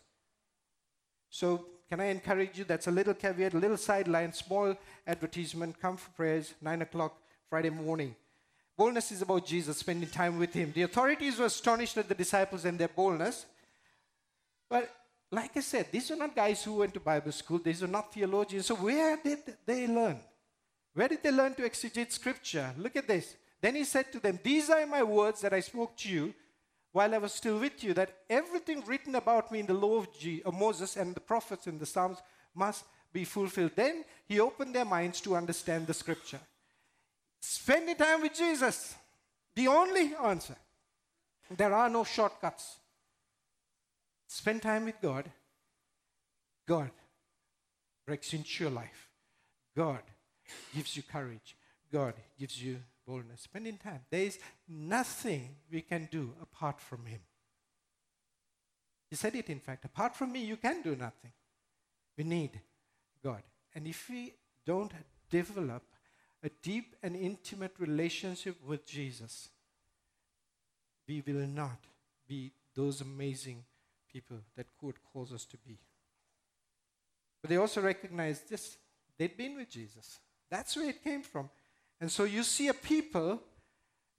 So, 1.30 1.66
can 1.88 2.00
I 2.00 2.06
encourage 2.06 2.56
you? 2.56 2.64
That's 2.64 2.86
a 2.86 2.92
little 2.92 3.14
caveat, 3.14 3.54
a 3.54 3.58
little 3.58 3.76
sideline, 3.76 4.32
small 4.32 4.76
advertisement. 5.04 5.80
Come 5.80 5.96
for 5.96 6.10
prayers, 6.10 6.54
9 6.60 6.82
o'clock 6.82 7.18
Friday 7.48 7.70
morning. 7.70 8.14
Boldness 8.80 9.12
is 9.12 9.20
about 9.20 9.44
Jesus, 9.44 9.76
spending 9.76 10.08
time 10.08 10.38
with 10.38 10.54
Him. 10.54 10.72
The 10.74 10.84
authorities 10.84 11.38
were 11.38 11.44
astonished 11.44 11.98
at 11.98 12.08
the 12.08 12.14
disciples 12.14 12.64
and 12.64 12.78
their 12.78 12.88
boldness. 12.88 13.44
But 14.70 14.90
like 15.30 15.54
I 15.54 15.60
said, 15.60 15.88
these 15.92 16.10
are 16.10 16.16
not 16.16 16.34
guys 16.34 16.64
who 16.64 16.76
went 16.76 16.94
to 16.94 17.00
Bible 17.00 17.30
school, 17.32 17.58
these 17.58 17.82
are 17.82 17.86
not 17.86 18.14
theologians. 18.14 18.64
So, 18.64 18.76
where 18.76 19.18
did 19.22 19.40
they 19.66 19.86
learn? 19.86 20.18
Where 20.94 21.08
did 21.08 21.22
they 21.22 21.30
learn 21.30 21.54
to 21.56 21.68
exegete 21.68 22.10
scripture? 22.10 22.72
Look 22.78 22.96
at 22.96 23.06
this. 23.06 23.36
Then 23.60 23.74
he 23.74 23.84
said 23.84 24.10
to 24.12 24.18
them, 24.18 24.40
These 24.42 24.70
are 24.70 24.86
my 24.86 25.02
words 25.02 25.42
that 25.42 25.52
I 25.52 25.60
spoke 25.60 25.94
to 25.98 26.08
you 26.08 26.32
while 26.90 27.14
I 27.14 27.18
was 27.18 27.34
still 27.34 27.58
with 27.58 27.84
you, 27.84 27.92
that 27.92 28.16
everything 28.30 28.82
written 28.86 29.14
about 29.14 29.52
me 29.52 29.60
in 29.60 29.66
the 29.66 29.74
law 29.74 29.98
of, 29.98 30.18
G- 30.18 30.40
of 30.42 30.54
Moses 30.54 30.96
and 30.96 31.14
the 31.14 31.20
prophets 31.20 31.66
and 31.66 31.78
the 31.78 31.84
Psalms 31.84 32.16
must 32.54 32.84
be 33.12 33.24
fulfilled. 33.24 33.72
Then 33.76 34.06
he 34.26 34.40
opened 34.40 34.74
their 34.74 34.86
minds 34.86 35.20
to 35.20 35.36
understand 35.36 35.86
the 35.86 35.92
scripture. 35.92 36.40
Spending 37.40 37.96
time 37.96 38.22
with 38.22 38.34
Jesus, 38.34 38.94
the 39.54 39.68
only 39.68 40.14
answer. 40.22 40.56
There 41.56 41.74
are 41.74 41.88
no 41.88 42.04
shortcuts. 42.04 42.76
Spend 44.28 44.62
time 44.62 44.84
with 44.84 45.00
God. 45.00 45.24
God 46.66 46.90
breaks 48.06 48.32
into 48.32 48.64
your 48.64 48.72
life. 48.72 49.08
God 49.76 50.02
gives 50.74 50.96
you 50.96 51.02
courage. 51.02 51.56
God 51.92 52.14
gives 52.38 52.62
you 52.62 52.78
boldness. 53.06 53.42
Spending 53.42 53.78
time. 53.78 54.00
There 54.10 54.22
is 54.22 54.38
nothing 54.68 55.56
we 55.72 55.80
can 55.80 56.08
do 56.10 56.34
apart 56.40 56.80
from 56.80 57.06
Him. 57.06 57.20
He 59.08 59.16
said 59.16 59.34
it, 59.34 59.50
in 59.50 59.58
fact. 59.58 59.84
Apart 59.84 60.14
from 60.14 60.30
me, 60.30 60.44
you 60.44 60.56
can 60.56 60.82
do 60.82 60.94
nothing. 60.94 61.32
We 62.16 62.22
need 62.22 62.60
God. 63.24 63.42
And 63.74 63.86
if 63.86 64.08
we 64.08 64.34
don't 64.64 64.92
develop 65.28 65.82
a 66.42 66.50
deep 66.62 66.96
and 67.02 67.14
intimate 67.14 67.72
relationship 67.78 68.56
with 68.66 68.86
Jesus, 68.86 69.48
we 71.06 71.22
will 71.26 71.46
not 71.46 71.78
be 72.28 72.52
those 72.74 73.00
amazing 73.00 73.64
people 74.12 74.38
that 74.56 74.66
God 74.80 74.94
calls 75.12 75.32
us 75.32 75.44
to 75.46 75.56
be. 75.58 75.78
But 77.42 77.50
they 77.50 77.56
also 77.56 77.80
recognize 77.80 78.40
this 78.42 78.76
they'd 79.18 79.36
been 79.36 79.56
with 79.56 79.70
Jesus. 79.70 80.18
That's 80.50 80.76
where 80.76 80.88
it 80.88 81.04
came 81.04 81.22
from. 81.22 81.50
And 82.00 82.10
so 82.10 82.24
you 82.24 82.42
see 82.42 82.68
a 82.68 82.74
people 82.74 83.40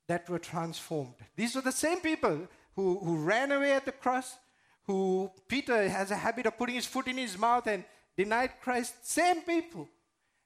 that 0.08 0.30
were 0.30 0.40
transformed. 0.40 1.16
These 1.36 1.56
were 1.56 1.62
the 1.62 1.72
same 1.72 2.00
people 2.00 2.48
who, 2.76 3.00
who 3.00 3.18
ran 3.18 3.52
away 3.52 3.74
at 3.74 3.86
the 3.86 3.92
cross, 3.92 4.38
who 4.84 5.32
Peter 5.48 5.90
has 5.90 6.12
a 6.12 6.16
habit 6.16 6.46
of 6.46 6.58
putting 6.58 6.76
his 6.76 6.86
foot 6.86 7.08
in 7.08 7.18
his 7.18 7.38
mouth 7.38 7.68
and 7.68 7.84
denied 8.18 8.52
Christ. 8.62 9.08
Same 9.08 9.42
people. 9.42 9.88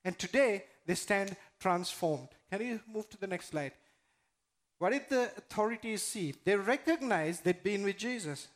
And 0.03 0.17
today 0.17 0.65
they 0.85 0.95
stand 0.95 1.35
transformed. 1.59 2.29
Can 2.51 2.61
you 2.61 2.79
move 2.91 3.09
to 3.09 3.17
the 3.17 3.27
next 3.27 3.49
slide? 3.49 3.73
What 4.77 4.91
did 4.91 5.09
the 5.09 5.31
authorities 5.37 6.03
see? 6.03 6.33
They 6.43 6.55
recognized 6.55 7.43
they'd 7.43 7.63
been 7.63 7.83
with 7.83 7.97
Jesus. 7.97 8.47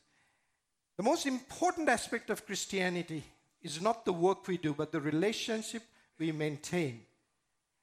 The 0.98 1.04
most 1.04 1.26
important 1.26 1.88
aspect 1.88 2.30
of 2.30 2.46
Christianity 2.46 3.24
is 3.62 3.82
not 3.82 4.06
the 4.06 4.14
work 4.14 4.48
we 4.48 4.58
do, 4.58 4.74
but 4.74 4.92
the 4.92 5.00
relationship 5.00 5.84
we 6.18 6.32
maintain 6.32 7.02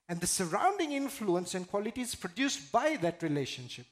and 0.08 0.20
the 0.20 0.26
surrounding 0.26 0.92
influence 0.92 1.54
and 1.54 1.68
qualities 1.68 2.14
produced 2.14 2.70
by 2.70 2.96
that 2.96 3.22
relationship. 3.22 3.86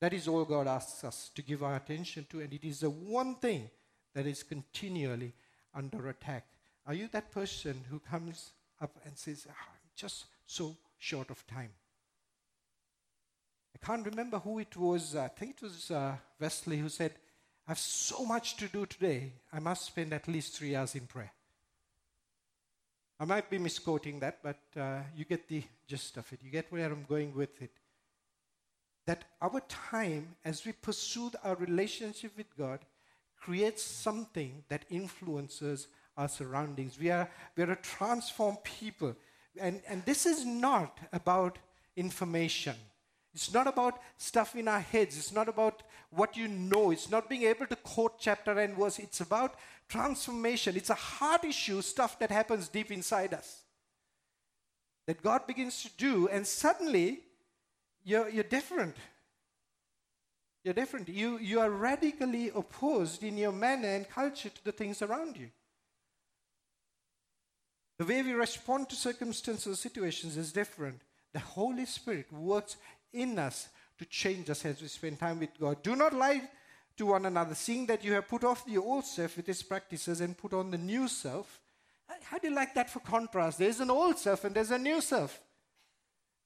That 0.00 0.12
is 0.12 0.28
all 0.28 0.44
God 0.44 0.66
asks 0.66 1.04
us 1.04 1.30
to 1.34 1.42
give 1.42 1.62
our 1.62 1.76
attention 1.76 2.26
to, 2.30 2.40
and 2.40 2.52
it 2.52 2.64
is 2.64 2.80
the 2.80 2.90
one 2.90 3.36
thing 3.36 3.70
that 4.14 4.26
is 4.26 4.42
continually 4.42 5.32
under 5.74 6.08
attack. 6.08 6.46
Are 6.86 6.94
you 6.94 7.08
that 7.12 7.32
person 7.32 7.82
who 7.88 7.98
comes 7.98 8.52
up 8.80 8.98
and 9.06 9.16
says, 9.16 9.46
I'm 9.48 9.75
just 9.96 10.26
so 10.46 10.76
short 10.98 11.30
of 11.30 11.46
time? 11.46 11.70
I 13.74 13.86
can't 13.86 14.06
remember 14.06 14.38
who 14.38 14.58
it 14.58 14.76
was. 14.76 15.16
I 15.16 15.28
think 15.28 15.56
it 15.56 15.62
was 15.62 15.90
uh, 15.90 16.16
Wesley 16.40 16.78
who 16.78 16.88
said, 16.88 17.12
I 17.66 17.72
have 17.72 17.78
so 17.78 18.24
much 18.24 18.56
to 18.58 18.68
do 18.68 18.86
today, 18.86 19.32
I 19.52 19.58
must 19.58 19.86
spend 19.86 20.12
at 20.12 20.28
least 20.28 20.56
three 20.56 20.76
hours 20.76 20.94
in 20.94 21.06
prayer. 21.06 21.32
I 23.18 23.24
might 23.24 23.50
be 23.50 23.58
misquoting 23.58 24.20
that, 24.20 24.38
but 24.42 24.60
uh, 24.80 25.00
you 25.16 25.24
get 25.24 25.48
the 25.48 25.62
gist 25.86 26.16
of 26.16 26.30
it. 26.32 26.40
You 26.42 26.50
get 26.50 26.70
where 26.70 26.86
I'm 26.86 27.04
going 27.08 27.34
with 27.34 27.60
it. 27.62 27.70
That 29.06 29.24
our 29.40 29.60
time, 29.68 30.36
as 30.44 30.64
we 30.64 30.72
pursue 30.72 31.30
our 31.42 31.56
relationship 31.56 32.32
with 32.36 32.56
God, 32.56 32.80
creates 33.40 33.82
something 33.82 34.64
that 34.68 34.84
influences 34.90 35.88
our 36.16 36.28
surroundings. 36.28 36.98
We 36.98 37.10
are, 37.10 37.28
we 37.56 37.62
are 37.62 37.72
a 37.72 37.76
transformed 37.76 38.62
people. 38.64 39.14
And, 39.60 39.80
and 39.88 40.04
this 40.04 40.26
is 40.26 40.44
not 40.44 40.98
about 41.12 41.58
information. 41.96 42.76
It's 43.34 43.52
not 43.52 43.66
about 43.66 44.00
stuff 44.16 44.56
in 44.56 44.66
our 44.66 44.80
heads. 44.80 45.18
It's 45.18 45.32
not 45.32 45.48
about 45.48 45.82
what 46.10 46.36
you 46.36 46.48
know. 46.48 46.90
It's 46.90 47.10
not 47.10 47.28
being 47.28 47.42
able 47.42 47.66
to 47.66 47.76
quote 47.76 48.18
chapter 48.18 48.58
and 48.58 48.74
verse. 48.76 48.98
It's 48.98 49.20
about 49.20 49.56
transformation. 49.88 50.76
It's 50.76 50.90
a 50.90 50.94
heart 50.94 51.44
issue, 51.44 51.82
stuff 51.82 52.18
that 52.18 52.30
happens 52.30 52.68
deep 52.68 52.90
inside 52.90 53.34
us. 53.34 53.62
That 55.06 55.22
God 55.22 55.46
begins 55.46 55.82
to 55.82 55.90
do, 55.98 56.28
and 56.28 56.46
suddenly 56.46 57.20
you're, 58.04 58.28
you're 58.28 58.44
different. 58.44 58.96
You're 60.64 60.74
different. 60.74 61.08
You, 61.08 61.38
you 61.38 61.60
are 61.60 61.70
radically 61.70 62.50
opposed 62.54 63.22
in 63.22 63.36
your 63.36 63.52
manner 63.52 63.88
and 63.88 64.08
culture 64.08 64.48
to 64.48 64.64
the 64.64 64.72
things 64.72 65.02
around 65.02 65.36
you. 65.36 65.50
The 67.98 68.04
way 68.04 68.22
we 68.22 68.32
respond 68.32 68.88
to 68.90 68.96
circumstances, 68.96 69.80
situations 69.80 70.36
is 70.36 70.52
different. 70.52 71.00
The 71.32 71.38
Holy 71.40 71.86
Spirit 71.86 72.32
works 72.32 72.76
in 73.12 73.38
us 73.38 73.68
to 73.98 74.04
change 74.04 74.50
us 74.50 74.64
as 74.64 74.82
we 74.82 74.88
spend 74.88 75.18
time 75.18 75.40
with 75.40 75.58
God. 75.58 75.82
Do 75.82 75.96
not 75.96 76.12
lie 76.12 76.42
to 76.96 77.06
one 77.06 77.26
another, 77.26 77.54
seeing 77.54 77.86
that 77.86 78.04
you 78.04 78.12
have 78.12 78.28
put 78.28 78.44
off 78.44 78.64
the 78.64 78.78
old 78.78 79.04
self 79.04 79.36
with 79.36 79.48
its 79.48 79.62
practices 79.62 80.20
and 80.20 80.36
put 80.36 80.52
on 80.52 80.70
the 80.70 80.78
new 80.78 81.08
self. 81.08 81.60
How 82.24 82.38
do 82.38 82.48
you 82.48 82.54
like 82.54 82.74
that 82.74 82.90
for 82.90 83.00
contrast? 83.00 83.58
There's 83.58 83.80
an 83.80 83.90
old 83.90 84.18
self 84.18 84.44
and 84.44 84.54
there's 84.54 84.70
a 84.70 84.78
new 84.78 85.00
self. 85.00 85.40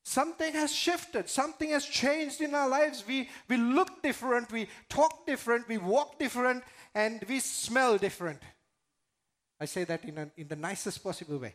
Something 0.03 0.55
has 0.55 0.75
shifted. 0.75 1.29
Something 1.29 1.71
has 1.71 1.85
changed 1.85 2.41
in 2.41 2.55
our 2.55 2.69
lives. 2.69 3.05
We, 3.07 3.29
we 3.49 3.57
look 3.57 4.03
different. 4.03 4.51
We 4.51 4.69
talk 4.89 5.27
different. 5.27 5.69
We 5.69 5.79
walk 5.79 6.19
different. 6.19 6.65
And 6.95 7.23
we 7.29 7.41
smell 7.41 7.99
different. 7.99 8.41
I 9.61 9.67
say 9.67 9.85
that 9.85 10.05
in, 10.05 10.19
a, 10.19 10.31
in 10.37 10.49
the 10.49 10.57
nicest 10.57 11.03
possible 11.03 11.39
way. 11.39 11.55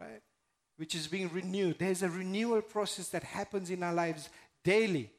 Right? 0.00 0.22
Which 0.76 0.94
is 0.94 1.06
being 1.06 1.28
renewed. 1.28 1.78
There's 1.78 2.02
a 2.02 2.08
renewal 2.08 2.62
process 2.62 3.08
that 3.10 3.22
happens 3.22 3.70
in 3.70 3.82
our 3.82 3.92
lives 3.92 4.28
daily 4.64 5.10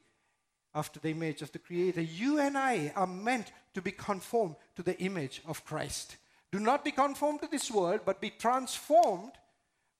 after 0.74 1.00
the 1.00 1.10
image 1.10 1.40
of 1.40 1.52
the 1.52 1.58
Creator. 1.58 2.02
You 2.02 2.40
and 2.40 2.58
I 2.58 2.92
are 2.96 3.06
meant 3.06 3.52
to 3.74 3.80
be 3.80 3.92
conformed 3.92 4.56
to 4.74 4.82
the 4.82 4.98
image 4.98 5.40
of 5.46 5.64
Christ. 5.64 6.16
Do 6.52 6.58
not 6.58 6.84
be 6.84 6.90
conformed 6.90 7.40
to 7.42 7.48
this 7.48 7.70
world, 7.70 8.00
but 8.04 8.20
be 8.20 8.30
transformed 8.30 9.32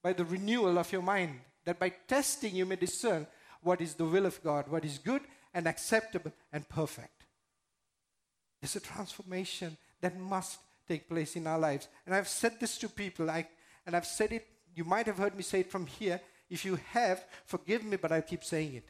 by 0.02 0.12
the 0.12 0.24
renewal 0.24 0.78
of 0.78 0.92
your 0.92 1.02
mind, 1.02 1.40
that 1.64 1.78
by 1.78 1.90
testing 2.06 2.54
you 2.54 2.66
may 2.66 2.76
discern 2.76 3.26
what 3.62 3.80
is 3.80 3.94
the 3.94 4.04
will 4.04 4.26
of 4.26 4.42
God, 4.42 4.68
what 4.68 4.84
is 4.84 4.98
good 4.98 5.22
and 5.54 5.66
acceptable 5.66 6.32
and 6.52 6.68
perfect. 6.68 7.24
There's 8.60 8.76
a 8.76 8.80
transformation 8.80 9.76
that 10.00 10.18
must 10.18 10.58
take 10.86 11.08
place 11.08 11.36
in 11.36 11.46
our 11.46 11.58
lives. 11.58 11.88
And 12.04 12.14
I've 12.14 12.28
said 12.28 12.58
this 12.60 12.78
to 12.78 12.88
people, 12.88 13.30
I, 13.30 13.46
and 13.86 13.96
I've 13.96 14.06
said 14.06 14.32
it, 14.32 14.46
you 14.74 14.84
might 14.84 15.06
have 15.06 15.18
heard 15.18 15.36
me 15.36 15.42
say 15.42 15.60
it 15.60 15.70
from 15.70 15.86
here. 15.86 16.20
If 16.48 16.64
you 16.64 16.78
have, 16.92 17.24
forgive 17.44 17.84
me, 17.84 17.96
but 17.96 18.12
I'll 18.12 18.22
keep 18.22 18.44
saying 18.44 18.74
it. 18.74 18.88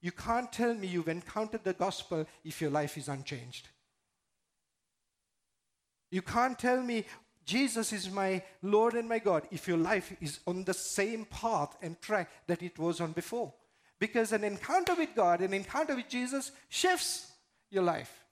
You 0.00 0.12
can't 0.12 0.52
tell 0.52 0.74
me 0.74 0.88
you've 0.88 1.08
encountered 1.08 1.64
the 1.64 1.72
gospel 1.72 2.26
if 2.44 2.60
your 2.60 2.70
life 2.70 2.98
is 2.98 3.08
unchanged. 3.08 3.68
You 6.10 6.22
can't 6.22 6.58
tell 6.58 6.82
me 6.82 7.04
Jesus 7.44 7.92
is 7.92 8.10
my 8.10 8.42
Lord 8.62 8.94
and 8.94 9.08
my 9.08 9.18
God 9.18 9.48
if 9.50 9.66
your 9.66 9.78
life 9.78 10.14
is 10.20 10.40
on 10.46 10.64
the 10.64 10.74
same 10.74 11.24
path 11.24 11.76
and 11.82 12.00
track 12.00 12.30
that 12.46 12.62
it 12.62 12.78
was 12.78 13.00
on 13.00 13.12
before. 13.12 13.52
Because 13.98 14.32
an 14.32 14.44
encounter 14.44 14.94
with 14.94 15.14
God, 15.14 15.40
an 15.40 15.54
encounter 15.54 15.94
with 15.94 16.08
Jesus 16.08 16.52
shifts 16.68 17.32
your 17.70 17.84
life, 17.84 18.24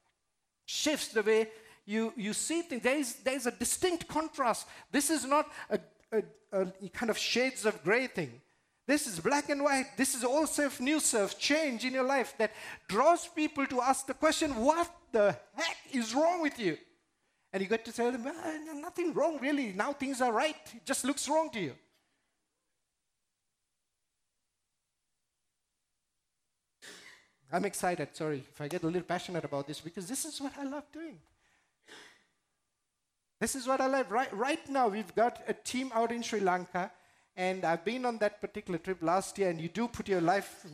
shifts 0.67 1.09
the 1.09 1.23
way 1.23 1.49
you, 1.91 2.13
you 2.17 2.33
see 2.33 2.63
things. 2.63 2.83
There 2.83 2.97
is, 2.97 3.15
there 3.15 3.35
is 3.35 3.47
a 3.47 3.51
distinct 3.51 4.07
contrast. 4.07 4.67
This 4.93 5.11
is 5.11 5.25
not 5.25 5.51
a, 5.69 5.81
a, 6.13 6.23
a 6.53 6.89
kind 6.91 7.11
of 7.11 7.19
shades 7.19 7.67
of 7.67 7.83
gray 7.83 8.07
thing. 8.07 8.41
This 8.87 9.07
is 9.09 9.19
black 9.19 9.51
and 9.51 9.63
white. 9.63 9.97
This 9.97 10.15
is 10.15 10.23
all 10.23 10.47
self, 10.47 10.81
new 10.81 11.01
self, 11.01 11.39
change 11.39 11.85
in 11.85 11.93
your 11.93 12.05
life 12.05 12.35
that 12.39 12.53
draws 12.87 13.27
people 13.27 13.67
to 13.67 13.81
ask 13.81 14.07
the 14.07 14.15
question, 14.15 14.55
what 14.65 14.89
the 15.11 15.37
heck 15.55 15.77
is 15.93 16.15
wrong 16.15 16.41
with 16.43 16.59
you? 16.61 16.79
And 17.53 17.61
you 17.61 17.69
get 17.69 17.85
to 17.85 17.93
tell 17.93 18.13
them, 18.13 18.25
ah, 18.25 18.33
well, 18.67 18.81
nothing 18.81 19.13
wrong 19.13 19.39
really. 19.41 19.73
Now 19.73 19.93
things 19.93 20.21
are 20.21 20.33
right. 20.33 20.57
It 20.73 20.87
just 20.87 21.05
looks 21.05 21.29
wrong 21.29 21.51
to 21.51 21.61
you. 21.61 21.75
I'm 27.53 27.65
excited, 27.65 28.11
sorry 28.13 28.45
if 28.49 28.61
I 28.61 28.69
get 28.69 28.85
a 28.85 28.87
little 28.87 29.03
passionate 29.03 29.45
about 29.45 29.67
this 29.67 29.81
because 29.81 30.07
this 30.07 30.25
is 30.25 30.41
what 30.41 30.53
I 30.57 30.63
love 30.63 30.85
doing. 30.93 31.19
This 33.41 33.55
is 33.55 33.67
what 33.67 33.81
I 33.81 33.87
love. 33.87 34.11
Right, 34.11 34.33
right 34.37 34.69
now, 34.69 34.89
we've 34.89 35.15
got 35.15 35.43
a 35.49 35.55
team 35.55 35.91
out 35.95 36.13
in 36.13 36.23
Sri 36.23 36.41
Lanka, 36.41 36.91
and 37.37 37.65
I've 37.65 37.85
been 37.85 38.05
on 38.05 38.19
that 38.19 38.41
particular 38.41 38.79
trip 38.79 39.03
last 39.03 39.39
year, 39.39 39.51
and 39.51 39.61
you 39.61 39.69
do 39.69 39.89
put 39.89 40.09
your 40.09 40.21
life, 40.21 40.67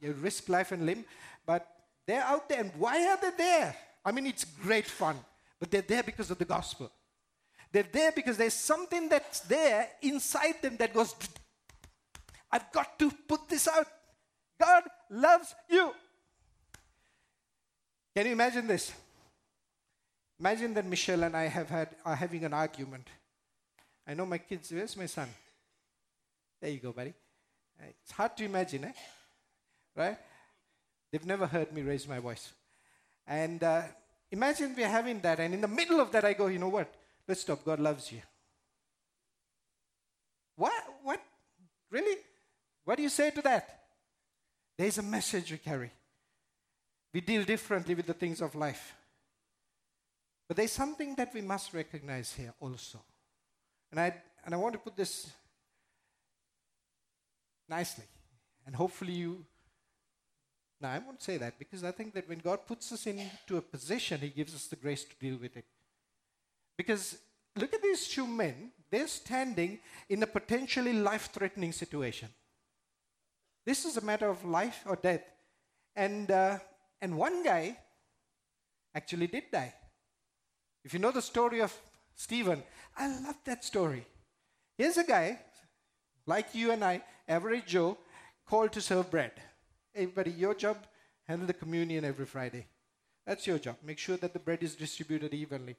you 0.00 0.12
risk 0.14 0.48
life 0.48 0.72
and 0.72 0.86
limb, 0.86 1.04
but 1.46 1.68
they're 2.06 2.22
out 2.22 2.48
there, 2.48 2.60
and 2.60 2.72
why 2.78 3.06
are 3.06 3.18
they 3.20 3.30
there? 3.36 3.76
I 4.04 4.12
mean, 4.12 4.26
it's 4.26 4.44
great 4.44 4.86
fun 4.86 5.16
but 5.64 5.70
they're 5.70 5.80
there 5.80 6.02
because 6.02 6.30
of 6.30 6.36
the 6.36 6.44
gospel. 6.44 6.90
They're 7.72 7.88
there 7.90 8.12
because 8.12 8.36
there's 8.36 8.52
something 8.52 9.08
that's 9.08 9.40
there 9.40 9.88
inside 10.02 10.60
them 10.60 10.76
that 10.76 10.92
goes, 10.92 11.14
I've 12.52 12.70
got 12.70 12.98
to 12.98 13.10
put 13.26 13.48
this 13.48 13.66
out. 13.66 13.86
God 14.60 14.82
loves 15.10 15.54
you. 15.70 15.90
Can 18.14 18.26
you 18.26 18.32
imagine 18.32 18.66
this? 18.66 18.92
Imagine 20.40 20.74
that 20.74 20.86
Michelle 20.86 21.22
and 21.22 21.36
I 21.36 21.44
have 21.44 21.68
had 21.68 21.88
are 22.04 22.16
having 22.16 22.44
an 22.44 22.52
argument. 22.52 23.06
I 24.06 24.14
know 24.14 24.26
my 24.26 24.38
kids. 24.38 24.72
Where's 24.72 24.96
my 24.96 25.06
son? 25.06 25.28
There 26.60 26.70
you 26.70 26.78
go, 26.78 26.92
buddy. 26.92 27.14
It's 28.02 28.12
hard 28.12 28.36
to 28.36 28.44
imagine, 28.44 28.84
eh? 28.84 28.92
Right? 29.96 30.18
They've 31.10 31.26
never 31.26 31.46
heard 31.46 31.72
me 31.72 31.82
raise 31.82 32.08
my 32.08 32.18
voice. 32.18 32.52
And 33.26 33.62
uh, 33.62 33.82
Imagine 34.34 34.74
we're 34.76 34.88
having 34.88 35.20
that, 35.20 35.38
and 35.38 35.54
in 35.54 35.60
the 35.60 35.68
middle 35.68 36.00
of 36.00 36.10
that, 36.10 36.24
I 36.24 36.32
go, 36.32 36.48
you 36.48 36.58
know 36.58 36.68
what? 36.68 36.92
Let's 37.28 37.42
stop. 37.42 37.64
God 37.64 37.78
loves 37.78 38.10
you. 38.10 38.20
What? 40.56 40.72
What? 41.04 41.20
Really? 41.88 42.16
What 42.84 42.96
do 42.96 43.04
you 43.04 43.10
say 43.10 43.30
to 43.30 43.42
that? 43.42 43.82
There's 44.76 44.98
a 44.98 45.04
message 45.04 45.52
we 45.52 45.58
carry. 45.58 45.92
We 47.12 47.20
deal 47.20 47.44
differently 47.44 47.94
with 47.94 48.06
the 48.06 48.12
things 48.12 48.40
of 48.40 48.56
life. 48.56 48.96
But 50.46 50.56
there's 50.56 50.72
something 50.72 51.14
that 51.16 51.32
we 51.32 51.40
must 51.40 51.72
recognize 51.72 52.32
here 52.32 52.52
also. 52.60 53.00
And 53.90 54.00
I, 54.00 54.14
and 54.44 54.54
I 54.54 54.58
want 54.58 54.74
to 54.74 54.78
put 54.78 54.96
this 54.96 55.30
nicely. 57.68 58.04
And 58.66 58.74
hopefully 58.74 59.12
you 59.12 59.44
now, 60.84 60.90
I 60.90 60.98
won't 60.98 61.22
say 61.22 61.38
that 61.38 61.58
because 61.58 61.82
I 61.82 61.92
think 61.92 62.12
that 62.12 62.28
when 62.28 62.40
God 62.40 62.66
puts 62.66 62.92
us 62.92 63.06
into 63.06 63.56
a 63.56 63.62
position, 63.62 64.20
He 64.20 64.28
gives 64.28 64.54
us 64.54 64.66
the 64.66 64.76
grace 64.76 65.02
to 65.04 65.16
deal 65.18 65.38
with 65.38 65.56
it. 65.56 65.64
Because 66.76 67.16
look 67.56 67.72
at 67.72 67.82
these 67.82 68.06
two 68.06 68.26
men, 68.26 68.70
they're 68.90 69.08
standing 69.08 69.78
in 70.10 70.22
a 70.22 70.26
potentially 70.26 70.92
life 70.92 71.30
threatening 71.32 71.72
situation. 71.72 72.28
This 73.64 73.86
is 73.86 73.96
a 73.96 74.02
matter 74.02 74.28
of 74.28 74.44
life 74.44 74.84
or 74.86 74.96
death. 74.96 75.22
And, 75.96 76.30
uh, 76.30 76.58
and 77.00 77.16
one 77.16 77.42
guy 77.42 77.78
actually 78.94 79.28
did 79.28 79.44
die. 79.50 79.72
If 80.84 80.92
you 80.92 80.98
know 80.98 81.10
the 81.10 81.22
story 81.22 81.60
of 81.60 81.74
Stephen, 82.14 82.62
I 82.96 83.08
love 83.08 83.36
that 83.44 83.64
story. 83.64 84.06
Here's 84.76 84.98
a 84.98 85.04
guy, 85.04 85.40
like 86.26 86.54
you 86.54 86.72
and 86.72 86.84
I, 86.84 87.02
average 87.26 87.66
Joe, 87.66 87.96
called 88.46 88.72
to 88.72 88.80
serve 88.80 89.10
bread. 89.10 89.32
Buddy, 90.14 90.32
your 90.32 90.54
job, 90.54 90.76
handle 91.26 91.46
the 91.46 91.54
communion 91.54 92.04
every 92.04 92.26
Friday. 92.26 92.66
That's 93.26 93.46
your 93.46 93.58
job. 93.58 93.76
Make 93.82 93.98
sure 93.98 94.16
that 94.18 94.32
the 94.32 94.38
bread 94.38 94.62
is 94.62 94.74
distributed 94.74 95.32
evenly. 95.32 95.76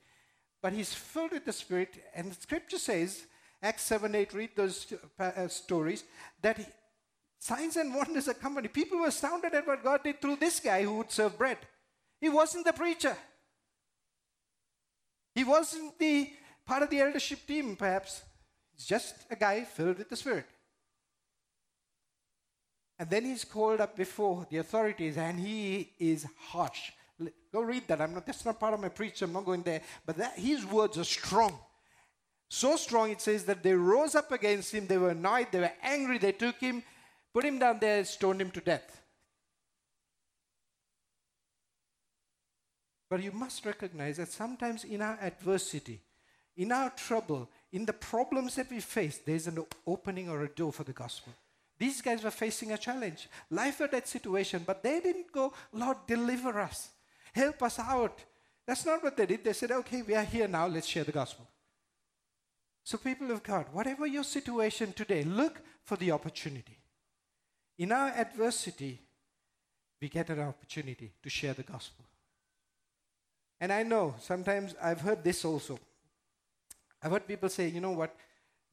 But 0.61 0.73
he's 0.73 0.93
filled 0.93 1.31
with 1.31 1.45
the 1.45 1.53
Spirit, 1.53 2.03
and 2.15 2.31
the 2.31 2.41
scripture 2.41 2.79
says, 2.79 3.25
Acts 3.61 3.83
7 3.83 4.15
8, 4.15 4.33
read 4.33 4.49
those 4.55 4.91
uh, 5.19 5.47
stories, 5.47 6.03
that 6.41 6.57
he, 6.57 6.65
signs 7.39 7.75
and 7.77 7.93
wonders 7.93 8.27
accompany. 8.27 8.67
People 8.67 8.99
were 8.99 9.07
astounded 9.07 9.53
at 9.53 9.67
what 9.67 9.83
God 9.83 10.03
did 10.03 10.19
through 10.19 10.37
this 10.37 10.59
guy 10.59 10.83
who 10.83 10.97
would 10.97 11.11
serve 11.11 11.37
bread. 11.37 11.57
He 12.19 12.29
wasn't 12.29 12.65
the 12.65 12.73
preacher, 12.73 13.15
he 15.35 15.43
wasn't 15.43 15.99
the 15.99 16.31
part 16.65 16.81
of 16.81 16.89
the 16.89 17.01
eldership 17.01 17.45
team, 17.45 17.75
perhaps. 17.75 18.23
He's 18.75 18.85
just 18.85 19.15
a 19.29 19.35
guy 19.35 19.65
filled 19.65 19.99
with 19.99 20.09
the 20.09 20.15
Spirit. 20.15 20.45
And 22.97 23.09
then 23.09 23.25
he's 23.25 23.43
called 23.43 23.81
up 23.81 23.95
before 23.97 24.47
the 24.49 24.57
authorities 24.57 25.17
and 25.17 25.37
he 25.39 25.91
is 25.99 26.25
harsh. 26.49 26.91
Go 27.51 27.61
read 27.61 27.87
that. 27.87 28.01
I'm 28.01 28.13
not, 28.13 28.25
that's 28.25 28.45
not 28.45 28.59
part 28.59 28.73
of 28.73 28.79
my 28.79 28.89
preach. 28.89 29.21
I'm 29.21 29.33
not 29.33 29.45
going 29.45 29.63
there. 29.63 29.81
But 30.05 30.17
that, 30.17 30.39
his 30.39 30.65
words 30.65 30.97
are 30.97 31.03
strong. 31.03 31.57
So 32.49 32.75
strong, 32.77 33.11
it 33.11 33.21
says 33.21 33.43
that 33.45 33.63
they 33.63 33.73
rose 33.73 34.15
up 34.15 34.31
against 34.31 34.73
him. 34.73 34.87
They 34.87 34.97
were 34.97 35.09
annoyed. 35.09 35.47
They 35.51 35.59
were 35.59 35.71
angry. 35.81 36.17
They 36.17 36.31
took 36.31 36.57
him, 36.59 36.83
put 37.33 37.43
him 37.43 37.59
down 37.59 37.79
there, 37.79 38.03
stoned 38.05 38.41
him 38.41 38.51
to 38.51 38.61
death. 38.61 39.01
But 43.15 43.23
you 43.23 43.31
must 43.31 43.65
recognize 43.65 44.17
that 44.17 44.29
sometimes 44.29 44.83
in 44.83 45.01
our 45.01 45.17
adversity, 45.21 46.01
in 46.57 46.69
our 46.73 46.89
trouble, 46.89 47.49
in 47.71 47.85
the 47.85 47.93
problems 47.93 48.55
that 48.55 48.69
we 48.69 48.81
face, 48.81 49.19
there's 49.25 49.47
an 49.47 49.63
opening 49.87 50.27
or 50.27 50.43
a 50.43 50.49
door 50.49 50.73
for 50.73 50.83
the 50.83 50.91
gospel. 50.91 51.31
These 51.79 52.01
guys 52.01 52.21
were 52.21 52.29
facing 52.29 52.73
a 52.73 52.77
challenge, 52.77 53.29
life 53.49 53.79
or 53.79 53.87
death 53.87 54.07
situation, 54.07 54.63
but 54.67 54.83
they 54.83 54.99
didn't 54.99 55.31
go, 55.31 55.53
Lord, 55.71 55.95
deliver 56.05 56.59
us, 56.59 56.89
help 57.33 57.63
us 57.63 57.79
out. 57.79 58.19
That's 58.67 58.85
not 58.85 59.01
what 59.01 59.15
they 59.15 59.27
did. 59.27 59.45
They 59.45 59.53
said, 59.53 59.71
okay, 59.71 60.01
we 60.01 60.13
are 60.13 60.25
here 60.25 60.49
now, 60.49 60.67
let's 60.67 60.85
share 60.85 61.05
the 61.05 61.13
gospel. 61.13 61.47
So, 62.83 62.97
people 62.97 63.31
of 63.31 63.43
God, 63.43 63.67
whatever 63.71 64.05
your 64.05 64.25
situation 64.25 64.91
today, 64.91 65.23
look 65.23 65.61
for 65.85 65.95
the 65.95 66.11
opportunity. 66.11 66.79
In 67.77 67.93
our 67.93 68.09
adversity, 68.09 68.99
we 70.01 70.09
get 70.09 70.29
an 70.29 70.41
opportunity 70.41 71.13
to 71.23 71.29
share 71.29 71.53
the 71.53 71.63
gospel. 71.63 72.04
And 73.65 73.73
I 73.73 73.81
know 73.81 74.13
sometimes 74.19 74.75
I've 74.79 75.01
heard 75.01 75.23
this 75.23 75.43
also. 75.43 75.79
I've 77.01 77.09
heard 77.09 77.27
people 77.27 77.49
say, 77.49 77.67
you 77.67 77.81
know 77.81 77.93
what? 77.93 78.15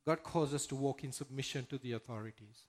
God 0.04 0.22
calls 0.22 0.52
us 0.52 0.66
to 0.66 0.74
walk 0.74 1.02
in 1.02 1.12
submission 1.12 1.64
to 1.70 1.78
the 1.78 1.92
authorities. 1.92 2.64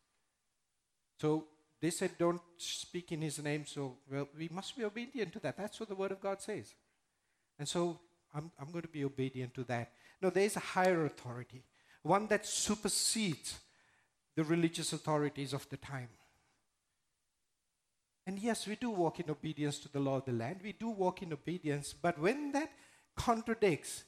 So 1.19 1.47
they 1.81 1.89
said, 1.89 2.11
Don't 2.17 2.39
speak 2.55 3.11
in 3.11 3.21
his 3.21 3.43
name. 3.43 3.65
So, 3.65 3.97
well, 4.09 4.29
we 4.37 4.47
must 4.53 4.77
be 4.77 4.85
obedient 4.85 5.33
to 5.33 5.39
that. 5.39 5.57
That's 5.57 5.77
what 5.81 5.89
the 5.89 5.95
word 5.95 6.13
of 6.13 6.21
God 6.21 6.41
says. 6.41 6.73
And 7.59 7.67
so 7.67 7.99
I'm, 8.33 8.49
I'm 8.57 8.71
going 8.71 8.83
to 8.83 8.87
be 8.87 9.03
obedient 9.03 9.53
to 9.55 9.65
that. 9.65 9.91
No, 10.21 10.29
there's 10.29 10.55
a 10.55 10.61
higher 10.61 11.03
authority, 11.03 11.61
one 12.03 12.27
that 12.27 12.45
supersedes 12.45 13.59
the 14.37 14.45
religious 14.45 14.93
authorities 14.93 15.51
of 15.51 15.67
the 15.67 15.75
time. 15.75 16.07
And 18.25 18.39
yes, 18.39 18.67
we 18.67 18.75
do 18.75 18.89
walk 18.89 19.19
in 19.19 19.29
obedience 19.29 19.79
to 19.79 19.91
the 19.91 19.99
law 19.99 20.17
of 20.17 20.25
the 20.25 20.31
land. 20.31 20.61
We 20.63 20.71
do 20.71 20.89
walk 20.89 21.21
in 21.21 21.33
obedience. 21.33 21.93
But 21.93 22.17
when 22.17 22.51
that 22.53 22.71
contradicts 23.15 24.05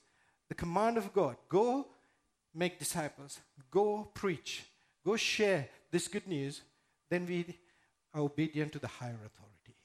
the 0.48 0.56
command 0.56 0.98
of 0.98 1.14
God, 1.14 1.36
go 1.50 1.88
make 2.54 2.80
disciples, 2.80 3.40
go 3.70 4.10
preach, 4.14 4.64
go 5.06 5.18
share 5.18 5.68
this 5.92 6.08
good 6.08 6.28
news, 6.28 6.62
then 7.10 7.26
we 7.26 7.58
are 8.14 8.22
obedient 8.22 8.72
to 8.72 8.80
the 8.80 8.88
higher 8.88 9.20
authority. 9.26 9.76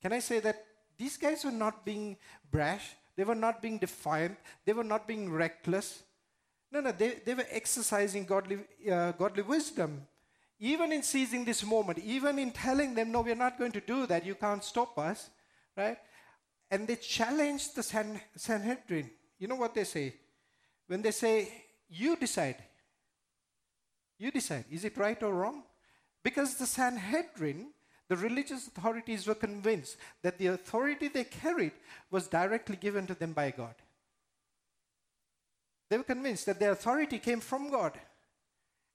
Can 0.00 0.14
I 0.14 0.20
say 0.20 0.40
that 0.40 0.64
these 0.96 1.18
guys 1.18 1.44
were 1.44 1.50
not 1.50 1.84
being 1.84 2.16
brash, 2.50 2.94
they 3.16 3.24
were 3.24 3.34
not 3.34 3.60
being 3.60 3.78
defiant, 3.78 4.38
they 4.64 4.72
were 4.72 4.84
not 4.84 5.06
being 5.06 5.30
reckless. 5.30 6.02
No, 6.72 6.80
no, 6.80 6.92
they, 6.92 7.20
they 7.24 7.34
were 7.34 7.46
exercising 7.50 8.24
godly, 8.24 8.60
uh, 8.90 9.12
godly 9.12 9.42
wisdom 9.42 10.06
even 10.60 10.92
in 10.92 11.02
seizing 11.02 11.44
this 11.44 11.64
moment, 11.64 11.98
even 11.98 12.38
in 12.38 12.50
telling 12.50 12.94
them, 12.94 13.10
no, 13.10 13.22
we're 13.22 13.34
not 13.34 13.58
going 13.58 13.72
to 13.72 13.80
do 13.80 14.06
that, 14.06 14.26
you 14.26 14.34
can't 14.34 14.62
stop 14.62 14.98
us, 14.98 15.30
right? 15.74 15.96
And 16.70 16.86
they 16.86 16.96
challenged 16.96 17.74
the 17.74 17.82
San- 17.82 18.20
Sanhedrin. 18.36 19.10
You 19.38 19.48
know 19.48 19.56
what 19.56 19.74
they 19.74 19.84
say? 19.84 20.14
When 20.86 21.00
they 21.00 21.12
say, 21.12 21.50
you 21.88 22.14
decide, 22.14 22.56
you 24.18 24.30
decide, 24.30 24.66
is 24.70 24.84
it 24.84 24.98
right 24.98 25.20
or 25.22 25.32
wrong? 25.32 25.62
Because 26.22 26.56
the 26.56 26.66
Sanhedrin, 26.66 27.68
the 28.08 28.16
religious 28.16 28.66
authorities 28.66 29.26
were 29.26 29.34
convinced 29.34 29.96
that 30.22 30.36
the 30.36 30.48
authority 30.48 31.08
they 31.08 31.24
carried 31.24 31.72
was 32.10 32.28
directly 32.28 32.76
given 32.76 33.06
to 33.06 33.14
them 33.14 33.32
by 33.32 33.50
God. 33.50 33.74
They 35.88 35.96
were 35.96 36.04
convinced 36.04 36.44
that 36.46 36.60
their 36.60 36.72
authority 36.72 37.18
came 37.18 37.40
from 37.40 37.70
God. 37.70 37.98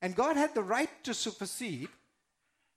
And 0.02 0.16
God 0.16 0.36
had 0.36 0.54
the 0.54 0.64
right 0.64 0.90
to 1.04 1.14
supersede 1.14 1.90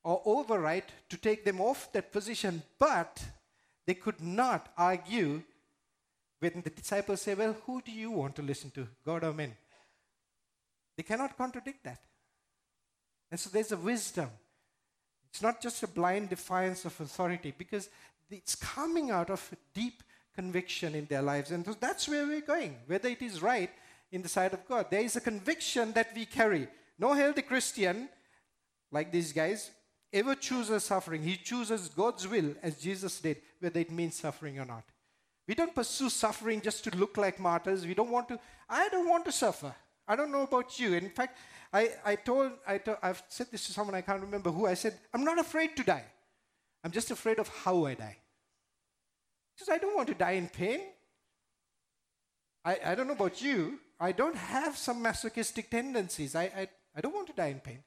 or 0.05 0.23
override 0.25 0.85
to 1.11 1.17
take 1.17 1.45
them 1.45 1.61
off 1.61 1.93
that 1.93 2.13
position, 2.13 2.63
but 2.79 3.23
they 3.87 3.95
could 3.95 4.21
not 4.21 4.73
argue 4.77 5.43
when 6.41 6.63
the 6.63 6.71
disciples 6.71 7.23
say, 7.23 7.35
Well, 7.35 7.57
who 7.67 7.83
do 7.83 7.93
you 7.93 8.11
want 8.11 8.37
to 8.37 8.43
listen 8.43 8.71
to, 8.71 8.87
God 9.05 9.25
or 9.25 9.33
men? 9.33 9.57
They 10.97 11.03
cannot 11.03 11.37
contradict 11.37 11.85
that. 11.85 12.01
And 13.31 13.39
so 13.39 13.51
there's 13.51 13.73
a 13.73 13.77
wisdom. 13.77 14.31
It's 15.31 15.43
not 15.43 15.61
just 15.61 15.83
a 15.83 15.89
blind 15.89 16.31
defiance 16.31 16.85
of 16.85 16.99
authority 17.01 17.53
because 17.57 17.89
it's 18.31 18.55
coming 18.55 19.11
out 19.11 19.31
of 19.31 19.55
deep 19.75 20.03
conviction 20.35 20.95
in 20.95 21.07
their 21.07 21.23
lives. 21.23 21.51
And 21.51 21.65
so 21.65 21.75
that's 21.79 22.09
where 22.09 22.27
we're 22.27 22.41
going, 22.41 22.77
whether 22.87 23.09
it 23.09 23.23
is 23.23 23.43
right 23.43 23.71
in 24.11 24.23
the 24.23 24.29
sight 24.29 24.53
of 24.53 24.67
God. 24.67 24.87
There 24.91 25.01
is 25.01 25.17
a 25.17 25.21
conviction 25.21 25.93
that 25.93 26.15
we 26.15 26.25
carry. 26.25 26.69
No 26.99 27.13
healthy 27.15 27.43
Christian, 27.43 28.09
like 28.91 29.13
these 29.13 29.33
guys, 29.33 29.71
ever 30.13 30.35
chooses 30.35 30.85
suffering. 30.85 31.23
He 31.23 31.37
chooses 31.37 31.89
God's 31.89 32.27
will 32.27 32.55
as 32.63 32.81
Jesus 32.81 33.21
did, 33.21 33.39
whether 33.61 33.81
it 33.81 33.91
means 33.91 34.17
suffering 34.17 34.59
or 34.59 34.65
not. 34.65 34.85
We 35.47 35.55
don't 35.55 35.75
pursue 35.75 36.11
suffering 36.11 36.61
just 36.61 36.85
to 36.85 36.97
look 36.97 37.17
like 37.17 37.41
martyrs. 37.41 37.87
We 37.87 37.95
don't 37.95 38.11
want 38.11 38.29
to, 38.29 38.39
I 38.69 38.89
don't 38.89 39.09
want 39.09 39.25
to 39.27 39.33
suffer. 39.33 39.75
I 40.07 40.17
don't 40.17 40.33
know 40.33 40.43
about 40.43 40.79
you. 40.79 40.95
In 40.95 41.11
fact, 41.11 41.39
I, 41.73 41.91
I 42.05 42.17
told, 42.17 42.53
I 42.67 42.79
told, 42.79 42.99
I've 43.03 43.23
said 43.29 43.49
this 43.51 43.67
to 43.67 43.73
someone, 43.73 43.95
I 43.95 44.01
can't 44.01 44.21
remember 44.21 44.51
who. 44.51 44.67
I 44.67 44.75
said, 44.75 44.99
I'm 45.13 45.25
not 45.25 45.39
afraid 45.39 45.77
to 45.77 45.83
die. 45.85 46.05
I'm 46.83 46.91
just 46.91 47.11
afraid 47.11 47.39
of 47.39 47.49
how 47.49 47.87
I 47.87 47.95
die. 47.95 48.17
Because 49.55 49.75
I 49.75 49.79
don't 49.79 49.97
want 49.97 50.09
to 50.09 50.15
die 50.15 50.33
in 50.33 50.49
pain. 50.49 50.81
I, 52.65 52.79
I 52.85 52.95
don't 52.95 53.07
know 53.07 53.15
about 53.15 53.43
you. 53.43 53.79
I 54.01 54.13
don't 54.13 54.37
have 54.37 54.77
some 54.77 55.03
masochistic 55.03 55.71
tendencies. 55.71 56.35
I, 56.35 56.45
I, 56.45 56.69
I 56.99 57.01
don't 57.01 57.15
want 57.15 57.29
to 57.29 57.33
die 57.33 57.47
in 57.47 57.61
pain, 57.61 57.79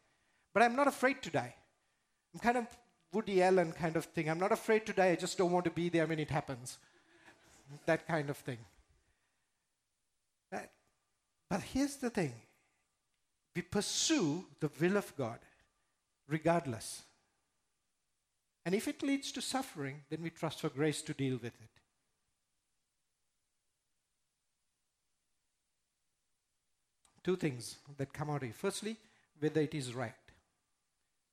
but 0.54 0.64
I'm 0.64 0.76
not 0.78 0.88
afraid 0.88 1.22
to 1.24 1.30
die. 1.30 1.54
I'm 2.34 2.40
kind 2.40 2.56
of 2.56 2.66
Woody 3.12 3.44
Allen 3.44 3.74
kind 3.74 3.98
of 3.98 4.06
thing. 4.06 4.30
I'm 4.30 4.40
not 4.40 4.54
afraid 4.54 4.86
to 4.86 4.94
die, 4.94 5.10
I 5.10 5.16
just 5.16 5.38
don't 5.38 5.52
want 5.52 5.66
to 5.66 5.72
be 5.72 5.90
there 5.90 6.08
when 6.08 6.18
it 6.18 6.30
happens. 6.30 6.78
that 7.86 8.08
kind 8.08 8.30
of 8.30 8.38
thing. 8.38 8.60
But, 10.50 11.62
here's 11.74 11.98
the 11.98 12.10
thing 12.10 12.34
we 13.54 13.62
pursue 13.62 14.46
the 14.62 14.70
will 14.80 14.96
of 14.96 15.14
God 15.18 15.40
regardless. 16.30 17.02
And 18.66 18.74
if 18.74 18.88
it 18.88 19.04
leads 19.04 19.34
to 19.34 19.42
suffering, 19.42 20.04
then 20.10 20.22
we 20.22 20.30
trust 20.30 20.62
for 20.62 20.70
grace 20.70 21.02
to 21.02 21.14
deal 21.14 21.34
with 21.34 21.54
it. 21.62 21.81
Two 27.24 27.36
things 27.36 27.78
that 27.98 28.14
come 28.14 28.30
out 28.30 28.44
of 28.44 28.50
it. 28.50 28.56
Firstly, 28.56 28.98
whether 29.40 29.62
it 29.62 29.74
is 29.74 29.94
right. 29.94 30.14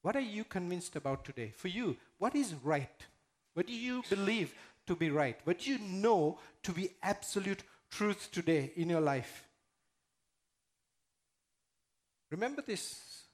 What 0.02 0.16
are 0.16 0.20
you 0.20 0.44
convinced 0.44 0.96
about 0.96 1.24
today? 1.24 1.52
For 1.54 1.68
you, 1.68 1.96
what 2.18 2.34
is 2.34 2.54
right? 2.62 3.06
What 3.54 3.66
do 3.66 3.72
you 3.74 4.02
believe 4.08 4.54
to 4.86 4.94
be 4.94 5.10
right? 5.10 5.38
What 5.44 5.60
do 5.60 5.70
you 5.70 5.78
know 5.78 6.38
to 6.62 6.72
be 6.72 6.90
absolute 7.02 7.62
truth 7.90 8.28
today 8.32 8.72
in 8.76 8.88
your 8.88 9.00
life? 9.00 9.44
Remember 12.30 12.62
this 12.62 13.24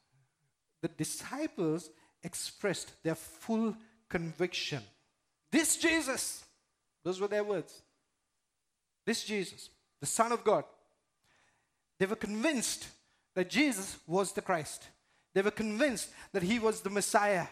the 0.82 0.88
disciples 0.88 1.88
expressed 2.22 3.02
their 3.02 3.14
full 3.14 3.74
conviction. 4.08 4.82
This 5.50 5.76
Jesus, 5.76 6.44
those 7.02 7.20
were 7.20 7.28
their 7.28 7.44
words. 7.44 7.82
This 9.06 9.24
Jesus, 9.24 9.70
the 10.00 10.06
Son 10.06 10.32
of 10.32 10.44
God, 10.44 10.64
they 12.04 12.10
were 12.10 12.16
convinced 12.16 12.88
that 13.34 13.48
Jesus 13.48 13.96
was 14.06 14.32
the 14.32 14.42
Christ. 14.42 14.88
They 15.32 15.40
were 15.40 15.50
convinced 15.50 16.10
that 16.34 16.42
he 16.42 16.58
was 16.58 16.82
the 16.82 16.90
Messiah. 16.90 17.46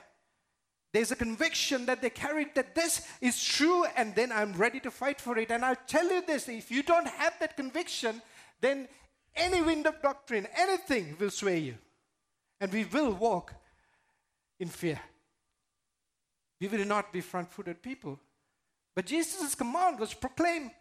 There's 0.92 1.10
a 1.10 1.16
conviction 1.16 1.86
that 1.86 2.02
they 2.02 2.10
carried 2.10 2.54
that 2.54 2.74
this 2.74 3.08
is 3.22 3.42
true, 3.42 3.86
and 3.96 4.14
then 4.14 4.30
I'm 4.30 4.52
ready 4.52 4.78
to 4.80 4.90
fight 4.90 5.22
for 5.22 5.38
it. 5.38 5.50
And 5.50 5.64
I'll 5.64 5.86
tell 5.86 6.06
you 6.06 6.20
this 6.26 6.50
if 6.50 6.70
you 6.70 6.82
don't 6.82 7.08
have 7.08 7.32
that 7.40 7.56
conviction, 7.56 8.20
then 8.60 8.88
any 9.34 9.62
wind 9.62 9.86
of 9.86 10.02
doctrine, 10.02 10.46
anything 10.54 11.16
will 11.18 11.30
sway 11.30 11.60
you. 11.60 11.78
And 12.60 12.70
we 12.70 12.84
will 12.84 13.14
walk 13.14 13.54
in 14.60 14.68
fear. 14.68 15.00
We 16.60 16.68
will 16.68 16.84
not 16.84 17.10
be 17.10 17.22
front 17.22 17.50
footed 17.50 17.82
people. 17.82 18.20
But 18.94 19.06
Jesus' 19.06 19.54
command 19.54 19.98
was 19.98 20.12
proclaim. 20.12 20.72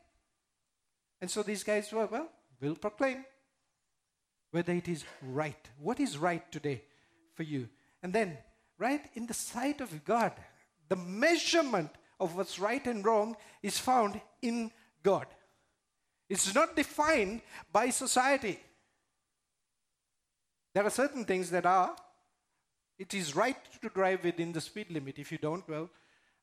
And 1.22 1.32
so 1.32 1.42
these 1.42 1.64
guys 1.64 1.90
were, 1.94 2.08
well, 2.08 2.28
we'll 2.60 2.76
proclaim 2.76 3.24
whether 4.52 4.74
it 4.74 4.88
is 4.88 5.06
right. 5.22 5.70
What 5.80 6.00
is 6.00 6.18
right 6.18 6.50
today 6.52 6.84
for 7.34 7.44
you? 7.44 7.70
And 8.04 8.14
then, 8.14 8.38
right 8.78 9.04
in 9.14 9.28
the 9.28 9.34
sight 9.34 9.82
of 9.82 10.04
God, 10.06 10.34
the 10.90 10.96
measurement 10.96 11.92
of 12.20 12.36
what's 12.36 12.60
right 12.60 12.86
and 12.86 13.04
wrong 13.04 13.36
is 13.64 13.78
found 13.78 14.20
in 14.42 14.72
God. 15.04 15.26
It's 16.30 16.54
not 16.54 16.76
defined 16.76 17.42
by 17.72 17.90
society. 17.90 18.60
There 20.74 20.86
are 20.86 20.90
certain 20.90 21.26
things 21.26 21.50
that 21.50 21.66
are. 21.66 21.96
It 22.98 23.14
is 23.14 23.36
right 23.36 23.58
to 23.82 23.90
drive 23.90 24.24
within 24.24 24.52
the 24.52 24.62
speed 24.62 24.92
limit. 24.92 25.20
If 25.20 25.32
you 25.32 25.38
don't, 25.38 25.68
well, 25.68 25.90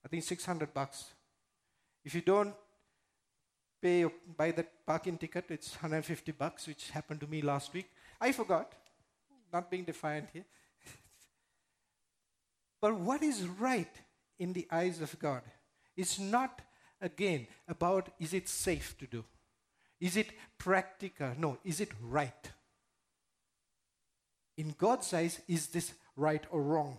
I 0.05 0.09
think 0.09 0.25
600 0.25 0.75
bucks. 0.75 1.13
If 2.05 2.15
you 2.15 2.21
don't 2.21 2.55
pay 3.81 4.07
buy 4.37 4.51
that 4.53 4.85
parking 4.87 5.19
ticket, 5.19 5.47
it's 5.51 5.75
150 5.75 6.33
bucks, 6.33 6.67
which 6.67 6.91
happened 6.91 7.21
to 7.21 7.27
me 7.27 7.43
last 7.43 7.73
week. 7.73 7.91
I 8.21 8.33
forgot, 8.33 8.73
not 9.53 9.71
being 9.71 9.85
defiant 9.85 10.29
here. 10.33 10.45
but 12.81 12.95
what 12.95 13.23
is 13.23 13.47
right 13.47 13.95
in 14.39 14.53
the 14.53 14.67
eyes 14.71 15.01
of 15.01 15.19
God 15.19 15.43
is 15.97 16.19
not, 16.19 16.61
again, 17.01 17.47
about 17.67 18.11
is 18.19 18.33
it 18.35 18.49
safe 18.49 18.97
to 18.99 19.07
do? 19.07 19.25
Is 20.01 20.17
it 20.17 20.31
practical? 20.59 21.33
No, 21.37 21.59
is 21.65 21.81
it 21.81 21.91
right? 22.03 22.53
In 24.57 24.75
God's 24.77 25.13
eyes, 25.15 25.41
is 25.49 25.69
this 25.69 25.93
right 26.17 26.45
or 26.51 26.63
wrong? 26.63 26.99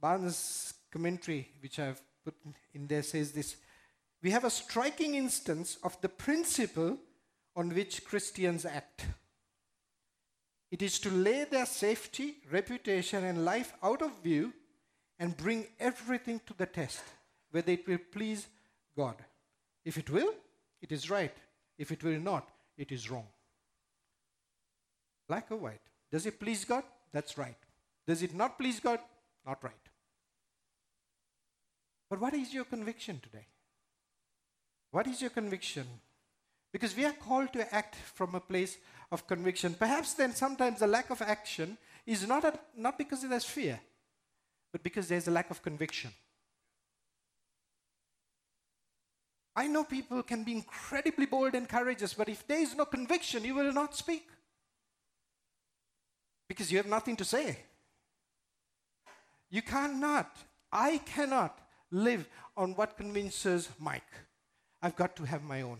Barnes' 0.00 0.74
commentary, 0.92 1.48
which 1.60 1.78
I've 1.78 2.00
put 2.24 2.34
in 2.72 2.86
there, 2.86 3.02
says 3.02 3.32
this 3.32 3.56
We 4.22 4.30
have 4.30 4.44
a 4.44 4.50
striking 4.50 5.14
instance 5.14 5.78
of 5.82 6.00
the 6.00 6.08
principle 6.08 6.98
on 7.56 7.74
which 7.74 8.04
Christians 8.04 8.64
act. 8.64 9.06
It 10.74 10.82
is 10.82 10.98
to 11.00 11.08
lay 11.08 11.44
their 11.44 11.66
safety, 11.66 12.34
reputation, 12.50 13.22
and 13.22 13.44
life 13.44 13.72
out 13.80 14.02
of 14.02 14.10
view 14.24 14.52
and 15.20 15.36
bring 15.36 15.68
everything 15.78 16.40
to 16.46 16.54
the 16.54 16.66
test, 16.66 17.00
whether 17.52 17.70
it 17.70 17.86
will 17.86 18.00
please 18.10 18.48
God. 18.96 19.14
If 19.84 19.98
it 19.98 20.10
will, 20.10 20.34
it 20.82 20.90
is 20.90 21.08
right. 21.08 21.32
If 21.78 21.92
it 21.92 22.02
will 22.02 22.18
not, 22.18 22.48
it 22.76 22.90
is 22.90 23.08
wrong. 23.08 23.28
Black 25.28 25.46
or 25.52 25.58
white. 25.58 25.86
Does 26.10 26.26
it 26.26 26.40
please 26.40 26.64
God? 26.64 26.82
That's 27.12 27.38
right. 27.38 27.60
Does 28.04 28.24
it 28.24 28.34
not 28.34 28.58
please 28.58 28.80
God? 28.80 28.98
Not 29.46 29.62
right. 29.62 29.86
But 32.10 32.20
what 32.20 32.34
is 32.34 32.52
your 32.52 32.64
conviction 32.64 33.20
today? 33.22 33.46
What 34.90 35.06
is 35.06 35.20
your 35.20 35.30
conviction? 35.30 35.86
Because 36.74 36.96
we 36.96 37.04
are 37.04 37.12
called 37.12 37.52
to 37.52 37.72
act 37.72 37.94
from 37.94 38.34
a 38.34 38.40
place 38.40 38.78
of 39.12 39.28
conviction. 39.28 39.74
Perhaps 39.74 40.14
then 40.14 40.34
sometimes 40.34 40.80
the 40.80 40.88
lack 40.88 41.08
of 41.10 41.22
action 41.22 41.78
is 42.04 42.26
not, 42.26 42.42
a, 42.42 42.52
not 42.76 42.98
because 42.98 43.22
there's 43.22 43.44
fear, 43.44 43.78
but 44.72 44.82
because 44.82 45.06
there's 45.06 45.28
a 45.28 45.30
lack 45.30 45.52
of 45.52 45.62
conviction. 45.62 46.10
I 49.54 49.68
know 49.68 49.84
people 49.84 50.24
can 50.24 50.42
be 50.42 50.50
incredibly 50.50 51.26
bold 51.26 51.54
and 51.54 51.68
courageous, 51.68 52.12
but 52.12 52.28
if 52.28 52.44
there 52.44 52.60
is 52.60 52.74
no 52.74 52.86
conviction, 52.86 53.44
you 53.44 53.54
will 53.54 53.72
not 53.72 53.94
speak. 53.94 54.26
Because 56.48 56.72
you 56.72 56.78
have 56.78 56.88
nothing 56.88 57.14
to 57.14 57.24
say. 57.24 57.56
You 59.48 59.62
cannot, 59.62 60.36
I 60.72 60.98
cannot 61.06 61.56
live 61.92 62.28
on 62.56 62.74
what 62.74 62.96
convinces 62.96 63.68
Mike. 63.78 64.02
I've 64.82 64.96
got 64.96 65.14
to 65.14 65.24
have 65.24 65.44
my 65.44 65.62
own. 65.62 65.78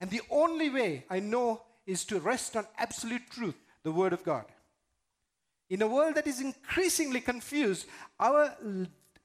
And 0.00 0.10
the 0.10 0.22
only 0.30 0.70
way 0.70 1.04
I 1.10 1.20
know 1.20 1.62
is 1.86 2.04
to 2.06 2.20
rest 2.20 2.56
on 2.56 2.66
absolute 2.78 3.30
truth, 3.30 3.56
the 3.82 3.92
Word 3.92 4.12
of 4.12 4.24
God. 4.24 4.44
In 5.68 5.82
a 5.82 5.86
world 5.86 6.14
that 6.16 6.26
is 6.26 6.40
increasingly 6.40 7.20
confused, 7.20 7.86
our, 8.18 8.56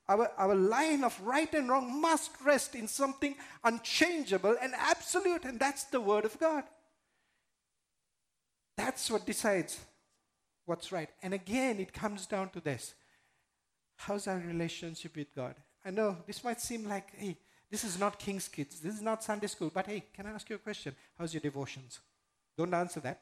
our, 0.07 0.31
our 0.37 0.55
line 0.55 1.03
of 1.03 1.19
right 1.21 1.51
and 1.53 1.69
wrong 1.69 2.01
must 2.01 2.31
rest 2.43 2.75
in 2.75 2.87
something 2.87 3.35
unchangeable 3.63 4.55
and 4.61 4.73
absolute, 4.77 5.45
and 5.45 5.59
that's 5.59 5.85
the 5.85 6.01
Word 6.01 6.25
of 6.25 6.37
God. 6.39 6.63
That's 8.77 9.09
what 9.09 9.25
decides 9.25 9.79
what's 10.65 10.91
right. 10.91 11.09
And 11.23 11.33
again, 11.33 11.79
it 11.79 11.93
comes 11.93 12.27
down 12.27 12.49
to 12.49 12.59
this 12.59 12.93
How's 13.97 14.27
our 14.27 14.37
relationship 14.39 15.15
with 15.15 15.33
God? 15.33 15.55
I 15.85 15.91
know 15.91 16.17
this 16.27 16.43
might 16.43 16.59
seem 16.59 16.87
like, 16.87 17.15
hey, 17.15 17.37
this 17.69 17.83
is 17.83 17.99
not 17.99 18.19
King's 18.19 18.47
Kids, 18.47 18.79
this 18.79 18.95
is 18.95 19.01
not 19.01 19.23
Sunday 19.23 19.47
school, 19.47 19.71
but 19.73 19.87
hey, 19.87 20.03
can 20.13 20.27
I 20.27 20.31
ask 20.31 20.49
you 20.49 20.55
a 20.55 20.59
question? 20.59 20.95
How's 21.17 21.33
your 21.33 21.41
devotions? 21.41 21.99
Don't 22.57 22.73
answer 22.73 22.99
that. 23.01 23.21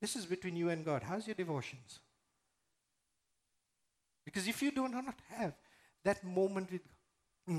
This 0.00 0.16
is 0.16 0.26
between 0.26 0.56
you 0.56 0.68
and 0.68 0.84
God. 0.84 1.02
How's 1.02 1.26
your 1.26 1.34
devotions? 1.34 2.00
Because 4.24 4.48
if 4.48 4.62
you 4.62 4.70
do 4.70 4.88
not 4.88 5.14
have 5.30 5.54
that 6.04 6.24
moment 6.24 6.72
with, 6.72 6.82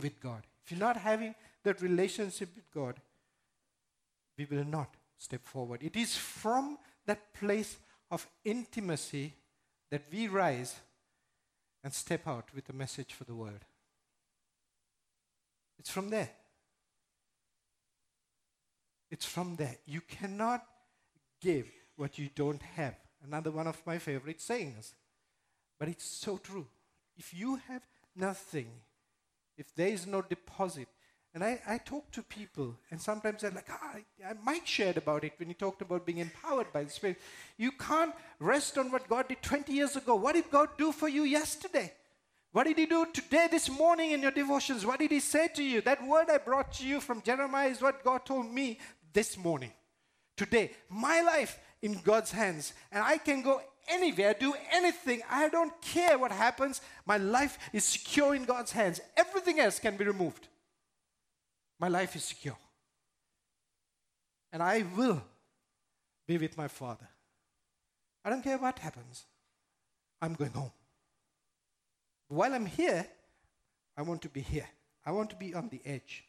with 0.02 0.20
God, 0.22 0.44
if 0.64 0.72
you're 0.72 0.80
not 0.80 0.98
having 0.98 1.36
that 1.64 1.82
relationship 1.82 2.50
with 2.56 2.70
God, 2.74 3.00
we 4.38 4.46
will 4.46 4.66
not 4.66 4.96
step 5.18 5.46
forward. 5.46 5.82
It 5.84 5.96
is 5.96 6.16
from 6.16 6.78
that 7.06 7.34
place 7.34 7.78
of 8.12 8.28
intimacy 8.44 9.34
that 9.92 10.02
we 10.12 10.28
rise 10.28 10.76
and 11.84 11.94
step 11.94 12.28
out 12.28 12.50
with 12.54 12.68
a 12.70 12.74
message 12.74 13.14
for 13.14 13.24
the 13.24 13.36
world. 13.36 13.64
It's 15.86 15.92
from 15.92 16.10
there. 16.10 16.30
It's 19.12 19.26
from 19.26 19.56
there. 19.56 19.76
You 19.86 20.02
cannot 20.02 20.66
give 21.40 21.68
what 21.96 22.18
you 22.18 22.28
don't 22.34 22.62
have. 22.76 22.96
Another 23.24 23.52
one 23.52 23.68
of 23.68 23.80
my 23.86 24.00
favorite 24.00 24.42
sayings. 24.42 24.96
But 25.80 25.90
it's 25.90 26.04
so 26.04 26.38
true. 26.38 26.66
If 27.18 27.36
you 27.36 27.58
have 27.68 27.84
nothing, 28.16 28.66
if 29.60 29.76
there 29.76 29.90
is 29.90 30.08
no 30.08 30.24
deposit, 30.24 30.88
and 31.36 31.44
I, 31.44 31.62
I 31.68 31.78
talk 31.78 32.10
to 32.14 32.24
people, 32.24 32.76
and 32.90 33.00
sometimes 33.00 33.42
they're 33.42 33.52
like, 33.52 33.70
ah, 33.70 33.98
Mike 34.44 34.66
shared 34.66 34.98
about 34.98 35.24
it 35.24 35.34
when 35.38 35.50
he 35.50 35.54
talked 35.54 35.84
about 35.84 36.04
being 36.04 36.18
empowered 36.18 36.74
by 36.74 36.84
the 36.84 36.90
Spirit. 36.90 37.22
You 37.58 37.72
can't 37.74 38.16
rest 38.40 38.80
on 38.80 38.90
what 38.90 39.08
God 39.08 39.28
did 39.28 39.44
20 39.44 39.72
years 39.72 39.96
ago. 39.96 40.16
What 40.16 40.34
did 40.34 40.50
God 40.50 40.70
do 40.80 40.92
for 40.92 41.08
you 41.08 41.26
yesterday? 41.26 41.94
What 42.56 42.68
did 42.68 42.78
He 42.78 42.86
do 42.86 43.06
today, 43.12 43.50
this 43.52 43.70
morning 43.70 44.12
in 44.12 44.22
your 44.22 44.32
devotions? 44.32 44.86
What 44.86 45.00
did 45.00 45.12
He 45.12 45.20
say 45.20 45.50
to 45.56 45.62
you? 45.62 45.82
That 45.82 46.08
word 46.08 46.28
I 46.30 46.38
brought 46.38 46.72
to 46.76 46.88
you 46.88 47.02
from 47.02 47.22
Jeremiah 47.22 47.68
is 47.68 47.82
what 47.82 48.02
God 48.02 48.26
told 48.26 48.50
me 48.50 48.80
this 49.12 49.38
morning. 49.38 49.74
Today, 50.38 50.72
my 50.88 51.20
life 51.20 51.60
in 51.82 52.00
God's 52.02 52.32
hands, 52.32 52.72
and 52.94 53.04
I 53.04 53.18
can 53.18 53.42
go 53.42 53.60
anywhere, 53.90 54.34
do 54.40 54.54
anything. 54.72 55.22
I 55.30 55.50
don't 55.50 55.74
care 55.82 56.18
what 56.18 56.32
happens. 56.32 56.80
My 57.06 57.18
life 57.18 57.60
is 57.74 57.84
secure 57.84 58.34
in 58.34 58.46
God's 58.46 58.72
hands. 58.72 59.02
Everything 59.18 59.60
else 59.60 59.78
can 59.78 59.98
be 59.98 60.06
removed. 60.06 60.48
My 61.78 61.90
life 61.90 62.16
is 62.16 62.24
secure. 62.24 62.58
And 64.54 64.64
I 64.64 64.86
will 64.96 65.22
be 66.26 66.38
with 66.38 66.58
my 66.58 66.70
Father. 66.70 67.10
I 68.24 68.30
don't 68.30 68.42
care 68.46 68.58
what 68.58 68.80
happens. 68.80 69.26
I'm 70.22 70.36
going 70.36 70.52
home. 70.52 70.72
While 72.28 72.54
I'm 72.54 72.66
here, 72.66 73.06
I 73.98 74.02
want 74.02 74.22
to 74.24 74.30
be 74.30 74.42
here. 74.42 74.68
I 75.06 75.12
want 75.12 75.30
to 75.30 75.36
be 75.36 75.54
on 75.54 75.70
the 75.70 75.82
edge. 75.86 76.24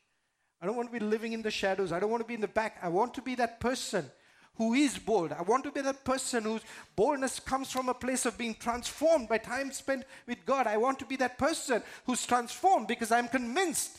I 0.60 0.66
don't 0.66 0.76
want 0.76 0.92
to 0.92 0.98
be 0.98 1.04
living 1.04 1.32
in 1.32 1.42
the 1.42 1.50
shadows. 1.50 1.92
I 1.92 2.00
don't 2.00 2.10
want 2.10 2.22
to 2.22 2.28
be 2.28 2.34
in 2.34 2.40
the 2.40 2.48
back. 2.48 2.78
I 2.82 2.88
want 2.88 3.14
to 3.14 3.22
be 3.22 3.34
that 3.36 3.60
person 3.60 4.10
who 4.56 4.72
is 4.74 4.98
bold. 4.98 5.32
I 5.32 5.42
want 5.42 5.64
to 5.64 5.70
be 5.70 5.82
that 5.82 6.04
person 6.04 6.44
whose 6.44 6.62
boldness 6.94 7.40
comes 7.40 7.70
from 7.70 7.88
a 7.88 7.94
place 7.94 8.24
of 8.24 8.38
being 8.38 8.54
transformed 8.54 9.28
by 9.28 9.38
time 9.38 9.70
spent 9.70 10.04
with 10.26 10.44
God. 10.46 10.66
I 10.66 10.78
want 10.78 10.98
to 11.00 11.04
be 11.04 11.16
that 11.16 11.38
person 11.38 11.82
who's 12.06 12.24
transformed 12.26 12.88
because 12.88 13.12
I'm 13.12 13.28
convinced 13.28 13.98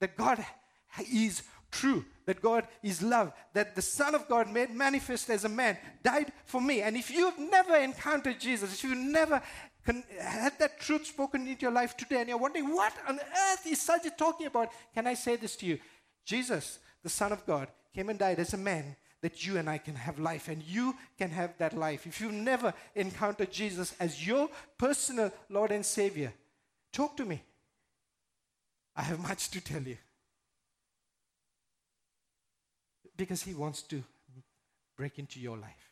that 0.00 0.16
God 0.16 0.44
is 1.12 1.42
true, 1.70 2.04
that 2.26 2.40
God 2.40 2.66
is 2.82 3.02
love, 3.02 3.32
that 3.52 3.74
the 3.74 3.82
Son 3.82 4.14
of 4.14 4.28
God 4.28 4.50
made 4.50 4.70
manifest 4.70 5.28
as 5.30 5.44
a 5.44 5.48
man 5.48 5.76
died 6.02 6.32
for 6.46 6.60
me. 6.60 6.82
And 6.82 6.96
if 6.96 7.10
you've 7.10 7.38
never 7.38 7.76
encountered 7.76 8.40
Jesus, 8.40 8.72
if 8.72 8.84
you've 8.84 8.96
never 8.96 9.42
had 9.84 10.58
that 10.58 10.80
truth 10.80 11.06
spoken 11.06 11.46
into 11.46 11.62
your 11.62 11.72
life 11.72 11.96
today, 11.96 12.20
and 12.20 12.28
you're 12.28 12.38
wondering, 12.38 12.72
what 12.72 12.92
on 13.08 13.18
earth 13.18 13.66
is 13.66 13.78
Sajid 13.78 14.16
talking 14.16 14.46
about? 14.46 14.70
Can 14.94 15.06
I 15.06 15.14
say 15.14 15.36
this 15.36 15.56
to 15.56 15.66
you? 15.66 15.78
Jesus, 16.24 16.78
the 17.02 17.08
Son 17.08 17.32
of 17.32 17.44
God, 17.46 17.68
came 17.94 18.08
and 18.08 18.18
died 18.18 18.38
as 18.38 18.54
a 18.54 18.58
man 18.58 18.96
that 19.22 19.46
you 19.46 19.56
and 19.56 19.68
I 19.70 19.78
can 19.78 19.94
have 19.94 20.18
life 20.18 20.48
and 20.48 20.62
you 20.62 20.94
can 21.18 21.30
have 21.30 21.56
that 21.58 21.76
life. 21.76 22.06
If 22.06 22.20
you've 22.20 22.32
never 22.32 22.74
encountered 22.94 23.52
Jesus 23.52 23.94
as 24.00 24.26
your 24.26 24.48
personal 24.78 25.32
Lord 25.48 25.70
and 25.70 25.84
Savior, 25.84 26.32
talk 26.92 27.16
to 27.16 27.24
me. 27.24 27.42
I 28.94 29.02
have 29.02 29.20
much 29.20 29.50
to 29.50 29.60
tell 29.60 29.82
you 29.82 29.96
because 33.16 33.42
He 33.42 33.54
wants 33.54 33.82
to 33.82 34.02
break 34.96 35.18
into 35.18 35.40
your 35.40 35.56
life. 35.56 35.90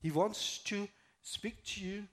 He 0.00 0.10
wants 0.10 0.58
to 0.64 0.88
speak 1.22 1.64
to 1.64 1.80
you, 1.80 2.04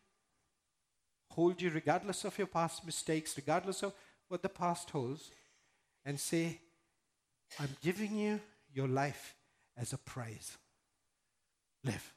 hold 1.36 1.62
you 1.62 1.70
regardless 1.70 2.26
of 2.26 2.38
your 2.38 2.48
past 2.48 2.86
mistakes, 2.86 3.36
regardless 3.36 3.84
of 3.84 3.94
what 4.28 4.42
the 4.42 4.50
past 4.50 4.90
holds, 4.90 5.32
and 6.06 6.20
say, 6.20 6.60
I'm 7.60 7.76
giving 7.82 8.16
you 8.16 8.40
your 8.74 8.88
life 8.88 9.36
as 9.78 9.94
a 9.94 9.98
prize. 9.98 10.58
Live. 11.84 12.14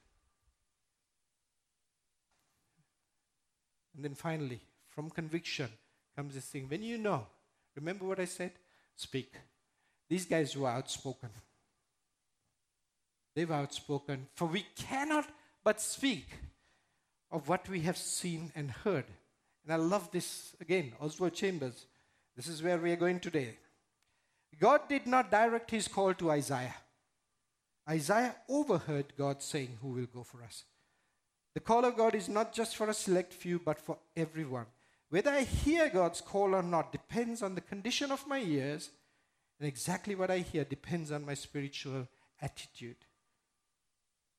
And 3.94 4.05
then 4.05 4.14
finally, 4.14 4.61
from 4.88 5.11
conviction 5.11 5.68
comes 6.14 6.35
this 6.35 6.44
thing. 6.44 6.66
When 6.68 6.83
you 6.83 6.98
know, 6.98 7.26
remember 7.74 8.05
what 8.05 8.20
I 8.20 8.26
said? 8.26 8.52
Speak. 8.94 9.33
These 10.09 10.26
guys 10.26 10.57
were 10.57 10.68
outspoken. 10.68 11.31
They 13.35 13.44
were 13.44 13.55
outspoken. 13.55 14.26
For 14.35 14.46
we 14.46 14.64
cannot 14.76 15.26
but 15.64 15.81
speak 15.81 16.29
of 17.30 17.48
what 17.48 17.68
we 17.68 17.80
have 17.80 17.96
seen 17.96 18.52
and 18.54 18.70
heard. 18.70 19.06
And 19.64 19.72
I 19.72 19.76
love 19.76 20.10
this 20.10 20.54
again, 20.60 20.92
Oswald 21.00 21.34
Chambers. 21.34 21.86
This 22.36 22.48
is 22.48 22.62
where 22.62 22.78
we 22.78 22.92
are 22.92 22.96
going 22.96 23.20
today. 23.20 23.56
God 24.60 24.88
did 24.88 25.06
not 25.06 25.30
direct 25.30 25.70
his 25.70 25.88
call 25.88 26.14
to 26.14 26.30
Isaiah. 26.30 26.76
Isaiah 27.88 28.36
overheard 28.48 29.12
God 29.16 29.42
saying, 29.42 29.78
Who 29.80 29.88
will 29.88 30.06
go 30.06 30.22
for 30.22 30.42
us? 30.42 30.64
The 31.54 31.60
call 31.60 31.84
of 31.84 31.96
God 31.96 32.14
is 32.14 32.28
not 32.28 32.52
just 32.52 32.76
for 32.76 32.88
a 32.88 32.94
select 32.94 33.32
few, 33.32 33.58
but 33.58 33.80
for 33.80 33.98
everyone. 34.16 34.66
Whether 35.08 35.30
I 35.30 35.42
hear 35.42 35.88
God's 35.88 36.20
call 36.20 36.54
or 36.54 36.62
not 36.62 36.92
depends 36.92 37.42
on 37.42 37.54
the 37.54 37.60
condition 37.60 38.10
of 38.10 38.26
my 38.26 38.40
ears, 38.40 38.90
and 39.58 39.68
exactly 39.68 40.14
what 40.14 40.30
I 40.30 40.38
hear 40.38 40.64
depends 40.64 41.10
on 41.10 41.24
my 41.24 41.34
spiritual 41.34 42.08
attitude. 42.42 42.96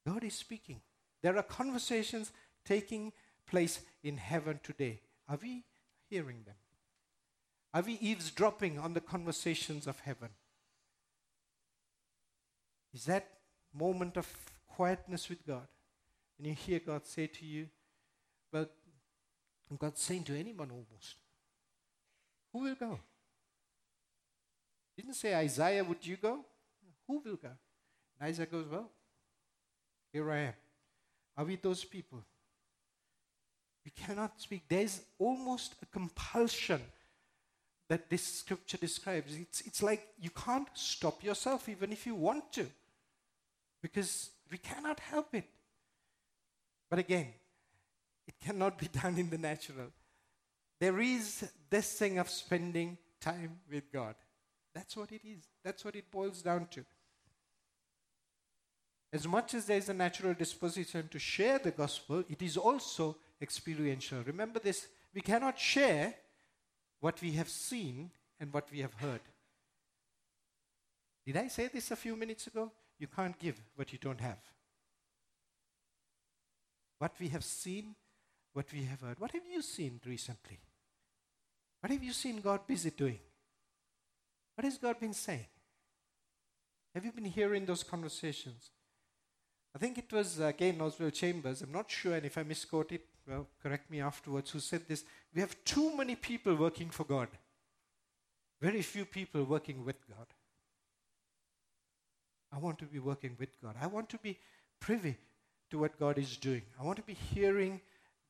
God 0.05 0.23
is 0.23 0.35
speaking. 0.35 0.81
There 1.23 1.35
are 1.37 1.43
conversations 1.43 2.31
taking 2.67 3.13
place 3.49 3.79
in 4.03 4.17
heaven 4.17 4.59
today. 4.61 4.99
Are 5.29 5.39
we 5.41 5.63
hearing 6.09 6.43
them? 6.45 6.55
Are 7.73 7.81
we 7.81 7.93
eavesdropping 7.93 8.79
on 8.79 8.93
the 8.93 9.01
conversations 9.01 9.87
of 9.87 9.99
heaven? 9.99 10.29
Is 12.93 13.05
that 13.05 13.27
moment 13.73 14.17
of 14.17 14.27
quietness 14.67 15.29
with 15.29 15.45
God 15.45 15.67
when 16.37 16.49
you 16.49 16.55
hear 16.55 16.79
God 16.79 17.05
say 17.05 17.27
to 17.27 17.45
you, 17.45 17.67
well, 18.51 18.67
God's 19.77 20.01
saying 20.01 20.23
to 20.25 20.39
anyone 20.39 20.71
almost, 20.71 21.15
who 22.53 22.59
will 22.59 22.75
go? 22.75 22.99
Didn't 24.95 25.13
say 25.13 25.35
Isaiah, 25.35 25.83
would 25.83 26.05
you 26.05 26.17
go? 26.17 26.39
Who 27.07 27.21
will 27.23 27.35
go? 27.35 27.49
And 28.19 28.29
Isaiah 28.29 28.47
goes, 28.47 28.65
well, 28.67 28.89
here 30.11 30.31
I 30.31 30.37
am. 30.39 30.53
Are 31.37 31.45
we 31.45 31.55
those 31.57 31.83
people? 31.83 32.23
We 33.87 33.91
cannot 34.05 34.41
speak. 34.41 34.63
There's 34.67 34.99
almost 35.17 35.75
a 35.81 35.85
compulsion 35.85 36.81
that 37.87 38.09
this 38.09 38.21
scripture 38.21 38.75
describes. 38.75 39.33
It's, 39.33 39.61
it's 39.61 39.81
like 39.81 40.05
you 40.19 40.29
can't 40.29 40.67
stop 40.73 41.23
yourself 41.23 41.69
even 41.69 41.93
if 41.93 42.05
you 42.05 42.13
want 42.13 42.51
to, 42.51 42.65
because 43.81 44.31
we 44.51 44.57
cannot 44.57 44.99
help 44.99 45.33
it. 45.33 45.45
But 46.89 46.99
again, 46.99 47.27
it 48.27 48.33
cannot 48.43 48.77
be 48.77 48.89
done 48.89 49.17
in 49.17 49.29
the 49.29 49.37
natural. 49.37 49.87
There 50.81 50.99
is 50.99 51.49
this 51.69 51.93
thing 51.93 52.17
of 52.17 52.29
spending 52.29 52.97
time 53.21 53.57
with 53.71 53.89
God. 53.89 54.15
That's 54.75 54.97
what 54.97 55.13
it 55.13 55.21
is. 55.23 55.47
That's 55.63 55.85
what 55.85 55.95
it 55.95 56.11
boils 56.11 56.41
down 56.41 56.67
to. 56.71 56.83
As 59.13 59.25
much 59.25 59.53
as 59.53 59.63
there 59.63 59.77
is 59.77 59.87
a 59.87 59.93
natural 59.93 60.33
disposition 60.33 61.07
to 61.09 61.19
share 61.19 61.57
the 61.57 61.71
gospel, 61.71 62.25
it 62.27 62.41
is 62.41 62.57
also 62.57 63.15
experiential. 63.41 64.23
Remember 64.25 64.59
this 64.59 64.87
we 65.13 65.21
cannot 65.21 65.59
share 65.59 66.13
what 66.99 67.21
we 67.21 67.31
have 67.33 67.49
seen 67.49 68.11
and 68.39 68.53
what 68.53 68.69
we 68.71 68.79
have 68.79 68.93
heard. 68.95 69.21
Did 71.25 71.37
I 71.37 71.47
say 71.47 71.67
this 71.67 71.91
a 71.91 71.95
few 71.95 72.15
minutes 72.15 72.47
ago? 72.47 72.71
You 72.99 73.07
can't 73.07 73.37
give 73.37 73.59
what 73.75 73.91
you 73.91 73.99
don't 73.99 74.21
have. 74.21 74.39
What 76.99 77.13
we 77.19 77.27
have 77.29 77.43
seen, 77.43 77.95
what 78.53 78.71
we 78.73 78.83
have 78.85 79.01
heard. 79.01 79.19
What 79.19 79.31
have 79.31 79.43
you 79.51 79.61
seen 79.61 79.99
recently? 80.05 80.59
What 81.81 81.91
have 81.91 82.03
you 82.03 82.13
seen 82.13 82.41
God 82.41 82.65
busy 82.65 82.89
doing? 82.89 83.19
What 84.55 84.65
has 84.65 84.77
God 84.77 84.99
been 84.99 85.13
saying? 85.13 85.45
Have 86.95 87.05
you 87.05 87.11
been 87.11 87.25
hearing 87.25 87.65
those 87.65 87.83
conversations? 87.83 88.71
I 89.75 89.79
think 89.79 89.99
it 89.99 90.11
was 90.11 90.39
uh, 90.39 90.45
again 90.45 90.81
Oswald 90.81 91.13
Chambers. 91.13 91.61
I'm 91.61 91.71
not 91.71 91.91
sure, 91.91 92.15
and 92.15 92.25
if 92.25 92.37
I 92.37 92.43
misquote 92.43 92.91
it, 92.93 93.05
well, 93.27 93.47
correct 93.61 93.91
me 93.91 94.01
afterwards, 94.01 94.51
who 94.51 94.59
said 94.59 94.87
this. 94.87 95.03
We 95.33 95.41
have 95.41 95.55
too 95.65 95.95
many 95.95 96.15
people 96.15 96.55
working 96.55 96.89
for 96.89 97.03
God, 97.03 97.27
very 98.61 98.81
few 98.81 99.05
people 99.05 99.43
working 99.43 99.85
with 99.85 100.07
God. 100.07 100.27
I 102.51 102.59
want 102.59 102.79
to 102.79 102.85
be 102.85 102.99
working 102.99 103.35
with 103.37 103.61
God. 103.61 103.75
I 103.81 103.87
want 103.87 104.09
to 104.09 104.17
be 104.17 104.39
privy 104.79 105.17
to 105.69 105.79
what 105.79 105.99
God 105.99 106.17
is 106.17 106.37
doing. 106.37 106.61
I 106.79 106.83
want 106.83 106.97
to 106.97 107.03
be 107.03 107.13
hearing 107.13 107.81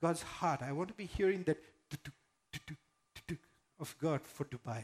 God's 0.01 0.23
heart. 0.23 0.61
I 0.61 0.71
want 0.71 0.89
to 0.89 0.95
be 0.95 1.05
hearing 1.05 1.43
that 1.43 1.57
of 3.79 3.95
God 4.01 4.21
for 4.23 4.45
Dubai. 4.45 4.83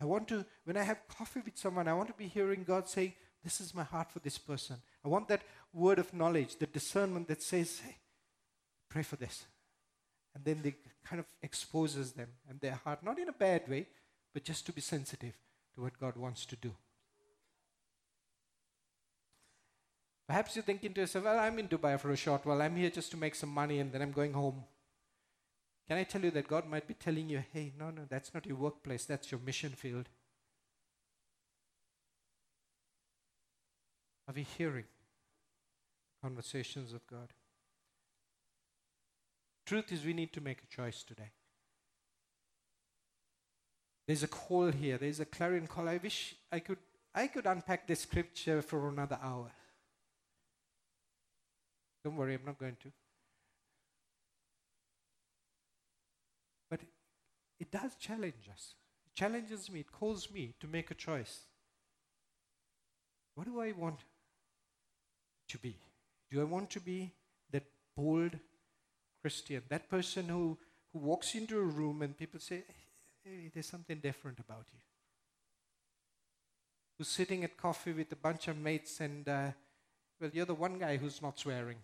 I 0.00 0.04
want 0.04 0.28
to, 0.28 0.44
when 0.64 0.76
I 0.76 0.82
have 0.82 1.06
coffee 1.08 1.40
with 1.44 1.56
someone, 1.56 1.88
I 1.88 1.94
want 1.94 2.08
to 2.08 2.14
be 2.14 2.26
hearing 2.26 2.64
God 2.64 2.88
saying, 2.88 3.12
This 3.42 3.60
is 3.60 3.74
my 3.74 3.84
heart 3.84 4.10
for 4.10 4.18
this 4.18 4.38
person. 4.38 4.76
I 5.04 5.08
want 5.08 5.28
that 5.28 5.42
word 5.72 5.98
of 5.98 6.12
knowledge, 6.12 6.56
the 6.56 6.66
discernment 6.66 7.28
that 7.28 7.42
says, 7.42 7.80
Hey, 7.84 7.96
pray 8.94 9.02
for 9.02 9.16
this. 9.16 9.44
And 10.34 10.44
then 10.44 10.60
they 10.62 10.74
kind 11.04 11.18
of 11.18 11.26
exposes 11.42 12.12
them 12.12 12.28
and 12.48 12.60
their 12.60 12.78
heart, 12.84 13.02
not 13.02 13.18
in 13.18 13.28
a 13.28 13.32
bad 13.32 13.68
way, 13.68 13.88
but 14.32 14.44
just 14.44 14.66
to 14.66 14.72
be 14.72 14.80
sensitive 14.80 15.34
to 15.74 15.82
what 15.82 15.98
God 15.98 16.16
wants 16.16 16.46
to 16.46 16.56
do. 16.56 16.72
Perhaps 20.28 20.54
you're 20.54 20.62
thinking 20.62 20.94
to 20.94 21.00
yourself, 21.00 21.24
well, 21.24 21.38
I'm 21.38 21.58
in 21.58 21.68
Dubai 21.68 21.98
for 21.98 22.12
a 22.12 22.16
short 22.16 22.46
while. 22.46 22.62
I'm 22.62 22.76
here 22.76 22.88
just 22.88 23.10
to 23.10 23.16
make 23.16 23.34
some 23.34 23.50
money 23.50 23.80
and 23.80 23.92
then 23.92 24.00
I'm 24.00 24.12
going 24.12 24.32
home. 24.32 24.62
Can 25.88 25.98
I 25.98 26.04
tell 26.04 26.22
you 26.22 26.30
that 26.30 26.48
God 26.48 26.66
might 26.66 26.86
be 26.86 26.94
telling 26.94 27.28
you, 27.28 27.42
hey, 27.52 27.72
no, 27.78 27.90
no, 27.90 28.02
that's 28.08 28.32
not 28.32 28.46
your 28.46 28.56
workplace, 28.56 29.04
that's 29.04 29.30
your 29.30 29.40
mission 29.44 29.70
field? 29.70 30.08
Are 34.28 34.34
we 34.34 34.44
hearing 34.56 34.86
conversations 36.22 36.92
of 36.92 37.06
God? 37.06 37.32
Truth 39.66 39.92
is, 39.92 40.04
we 40.04 40.12
need 40.12 40.32
to 40.34 40.40
make 40.40 40.58
a 40.62 40.74
choice 40.74 41.02
today. 41.02 41.30
There's 44.06 44.22
a 44.22 44.28
call 44.28 44.70
here. 44.70 44.98
There's 44.98 45.20
a 45.20 45.24
clarion 45.24 45.66
call. 45.66 45.88
I 45.88 45.96
wish 45.96 46.34
I 46.52 46.58
could, 46.58 46.78
I 47.14 47.26
could 47.26 47.46
unpack 47.46 47.86
this 47.86 48.00
scripture 48.00 48.60
for 48.60 48.88
another 48.88 49.18
hour. 49.22 49.50
Don't 52.04 52.16
worry, 52.16 52.34
I'm 52.34 52.44
not 52.44 52.58
going 52.58 52.76
to. 52.82 52.92
But 56.70 56.80
it 57.58 57.70
does 57.70 57.94
challenge 57.98 58.50
us. 58.52 58.74
It 59.06 59.14
challenges 59.14 59.70
me, 59.70 59.80
it 59.80 59.90
calls 59.90 60.30
me 60.30 60.54
to 60.60 60.66
make 60.66 60.90
a 60.90 60.94
choice. 60.94 61.44
What 63.34 63.46
do 63.46 63.58
I 63.60 63.72
want 63.72 64.00
to 65.48 65.58
be? 65.58 65.76
Do 66.30 66.42
I 66.42 66.44
want 66.44 66.68
to 66.70 66.80
be 66.80 67.12
that 67.52 67.64
bold 67.96 68.38
Christian, 69.24 69.62
that 69.70 69.88
person 69.88 70.28
who, 70.28 70.58
who 70.92 70.98
walks 70.98 71.34
into 71.34 71.58
a 71.58 71.62
room 71.62 72.02
and 72.02 72.14
people 72.14 72.38
say, 72.38 72.62
hey, 73.24 73.50
there's 73.54 73.66
something 73.66 73.98
different 73.98 74.38
about 74.38 74.66
you. 74.70 74.78
Who's 76.98 77.08
sitting 77.08 77.42
at 77.42 77.56
coffee 77.56 77.94
with 77.94 78.12
a 78.12 78.16
bunch 78.16 78.48
of 78.48 78.58
mates 78.58 79.00
and, 79.00 79.26
uh, 79.26 79.52
well, 80.20 80.28
you're 80.30 80.44
the 80.44 80.52
one 80.52 80.78
guy 80.78 80.98
who's 80.98 81.22
not 81.22 81.38
swearing. 81.38 81.78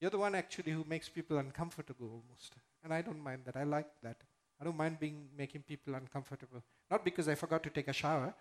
You're 0.00 0.12
the 0.12 0.18
one 0.18 0.36
actually 0.36 0.70
who 0.70 0.84
makes 0.88 1.08
people 1.08 1.38
uncomfortable 1.38 2.06
almost. 2.06 2.54
And 2.84 2.94
I 2.94 3.02
don't 3.02 3.20
mind 3.20 3.42
that. 3.46 3.56
I 3.56 3.64
like 3.64 3.90
that. 4.04 4.18
I 4.60 4.64
don't 4.64 4.76
mind 4.76 5.00
being 5.00 5.26
making 5.36 5.62
people 5.62 5.96
uncomfortable. 5.96 6.62
Not 6.88 7.04
because 7.04 7.26
I 7.26 7.34
forgot 7.34 7.64
to 7.64 7.70
take 7.70 7.88
a 7.88 7.92
shower, 7.92 8.32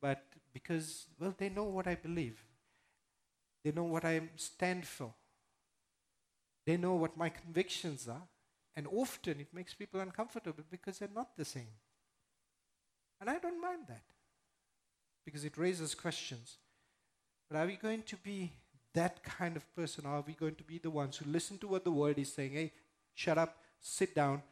but 0.00 0.22
because, 0.52 1.06
well, 1.18 1.34
they 1.36 1.48
know 1.48 1.64
what 1.64 1.86
I 1.86 1.94
believe. 1.94 2.42
They 3.64 3.72
know 3.72 3.84
what 3.84 4.04
I 4.04 4.20
stand 4.36 4.86
for. 4.86 5.12
They 6.66 6.76
know 6.76 6.94
what 6.94 7.16
my 7.16 7.28
convictions 7.28 8.08
are. 8.08 8.22
And 8.74 8.86
often 8.92 9.40
it 9.40 9.48
makes 9.52 9.72
people 9.74 10.00
uncomfortable 10.00 10.64
because 10.70 10.98
they're 10.98 11.08
not 11.14 11.36
the 11.36 11.44
same. 11.44 11.74
And 13.20 13.30
I 13.30 13.38
don't 13.38 13.60
mind 13.60 13.82
that 13.88 14.02
because 15.24 15.44
it 15.44 15.56
raises 15.56 15.94
questions. 15.94 16.58
But 17.48 17.58
are 17.58 17.66
we 17.66 17.76
going 17.76 18.02
to 18.02 18.16
be 18.16 18.52
that 18.94 19.22
kind 19.22 19.56
of 19.56 19.74
person? 19.74 20.04
Are 20.06 20.24
we 20.26 20.34
going 20.34 20.54
to 20.56 20.64
be 20.64 20.78
the 20.78 20.90
ones 20.90 21.16
who 21.16 21.30
listen 21.30 21.58
to 21.58 21.68
what 21.68 21.84
the 21.84 21.90
word 21.90 22.18
is 22.18 22.32
saying? 22.32 22.52
Hey, 22.52 22.72
shut 23.14 23.38
up, 23.38 23.56
sit 23.80 24.14
down, 24.14 24.42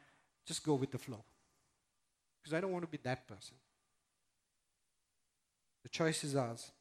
just 0.45 0.63
go 0.63 0.75
with 0.75 0.91
the 0.91 0.97
flow. 0.97 1.23
Because 2.41 2.55
I 2.55 2.61
don't 2.61 2.71
want 2.71 2.85
to 2.85 2.91
be 2.91 2.99
that 3.03 3.27
person. 3.27 3.55
The 5.85 5.89
choice 5.89 6.23
is 6.23 6.35
ours. 6.35 6.71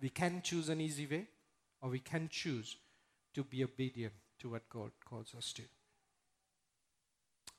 We 0.00 0.08
can 0.08 0.40
choose 0.40 0.70
an 0.70 0.80
easy 0.80 1.06
way, 1.06 1.26
or 1.82 1.90
we 1.90 1.98
can 1.98 2.30
choose 2.30 2.76
to 3.34 3.44
be 3.44 3.62
obedient 3.62 4.14
to 4.38 4.48
what 4.48 4.66
God 4.70 4.92
calls 5.06 5.34
us 5.36 5.52
to. 5.52 5.62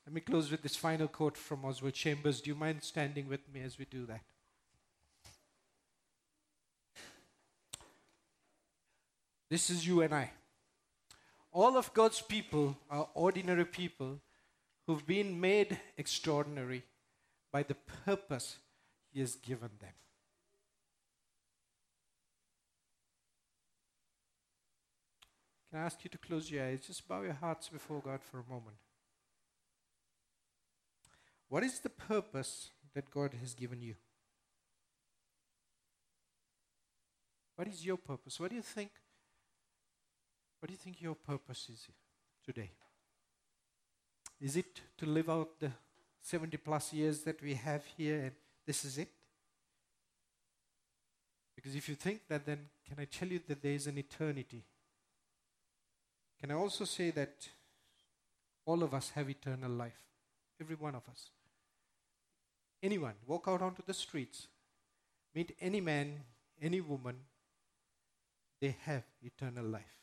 Let 0.04 0.16
me 0.16 0.22
close 0.22 0.50
with 0.50 0.64
this 0.64 0.76
final 0.76 1.08
quote 1.08 1.38
from 1.38 1.64
Oswald 1.64 1.94
Chambers. 1.94 2.42
Do 2.42 2.50
you 2.50 2.56
mind 2.56 2.82
standing 2.82 3.30
with 3.30 3.42
me 3.54 3.62
as 3.62 3.78
we 3.78 3.86
do 3.86 4.08
that? 4.08 4.22
This 9.48 9.70
is 9.70 9.86
you 9.86 10.02
and 10.02 10.12
I. 10.12 10.32
All 11.52 11.78
of 11.78 11.94
God's 11.94 12.20
people 12.20 12.76
are 12.90 13.10
ordinary 13.14 13.66
people 13.66 14.22
who've 14.88 15.06
been 15.06 15.40
made 15.40 15.78
extraordinary 16.00 16.82
by 17.52 17.62
the 17.62 17.76
purpose 18.06 18.58
he 19.16 19.22
has 19.22 19.36
given 19.38 19.70
them. 19.80 19.94
Can 25.72 25.80
I 25.80 25.86
ask 25.86 26.04
you 26.04 26.10
to 26.10 26.18
close 26.18 26.52
your 26.52 26.66
eyes? 26.66 26.82
Just 26.86 27.08
bow 27.08 27.22
your 27.22 27.32
hearts 27.32 27.70
before 27.70 28.02
God 28.02 28.20
for 28.22 28.40
a 28.42 28.44
moment. 28.44 28.76
What 31.48 31.64
is 31.64 31.80
the 31.80 31.90
purpose 31.90 32.72
that 32.94 33.10
God 33.10 33.32
has 33.40 33.54
given 33.54 33.82
you? 33.82 33.96
What 37.56 37.70
is 37.70 37.86
your 37.86 37.98
purpose? 37.98 38.38
What 38.38 38.50
do 38.50 38.58
you 38.58 38.62
think? 38.62 38.92
What 40.60 40.68
do 40.68 40.74
you 40.74 40.78
think 40.78 41.02
your 41.02 41.16
purpose 41.16 41.70
is 41.72 41.88
today? 42.46 42.72
Is 44.42 44.58
it 44.58 44.82
to 44.98 45.06
live 45.06 45.30
out 45.30 45.58
the 45.62 45.72
70 46.22 46.58
plus 46.58 46.92
years 46.92 47.22
that 47.22 47.42
we 47.42 47.54
have 47.54 47.86
here 47.96 48.34
this 48.66 48.86
is 48.86 48.98
it? 48.98 49.10
Because 51.56 51.76
if 51.76 51.90
you 51.90 51.96
think 51.96 52.22
that, 52.28 52.46
then 52.46 52.60
can 52.88 53.00
I 53.00 53.06
tell 53.06 53.28
you 53.28 53.40
that 53.48 53.62
there 53.62 53.72
is 53.72 53.88
an 53.88 53.98
eternity? 53.98 54.64
Can 56.40 56.52
I 56.52 56.56
also 56.56 56.86
say 56.86 57.12
that 57.12 57.48
all 58.66 58.84
of 58.84 58.94
us 58.94 59.12
have 59.12 59.30
eternal 59.30 59.72
life? 59.72 60.04
Every 60.60 60.76
one 60.76 60.96
of 60.96 61.08
us. 61.10 61.30
Anyone, 62.84 63.14
walk 63.26 63.46
out 63.48 63.62
onto 63.62 63.82
the 63.86 63.94
streets, 63.94 64.48
meet 65.34 65.56
any 65.60 65.82
man, 65.82 66.20
any 66.62 66.82
woman, 66.82 67.16
they 68.62 68.76
have 68.84 69.04
eternal 69.24 69.66
life. 69.66 70.00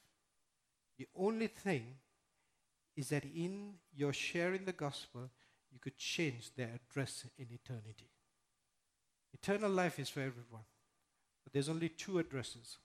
The 0.99 1.07
only 1.17 1.47
thing 1.47 1.97
is 2.97 3.09
that 3.09 3.25
in 3.25 3.75
your 3.95 4.13
sharing 4.13 4.65
the 4.65 4.73
gospel, 4.73 5.31
you 5.73 5.79
could 5.79 5.97
change 5.97 6.55
their 6.55 6.71
address 6.75 7.25
in 7.39 7.47
eternity. 7.51 8.12
Eternal 9.35 9.71
life 9.71 9.99
is 9.99 10.09
for 10.09 10.21
everyone, 10.21 10.65
but 11.45 11.53
there's 11.53 11.69
only 11.69 11.89
two 11.89 12.19
addresses. 12.19 12.79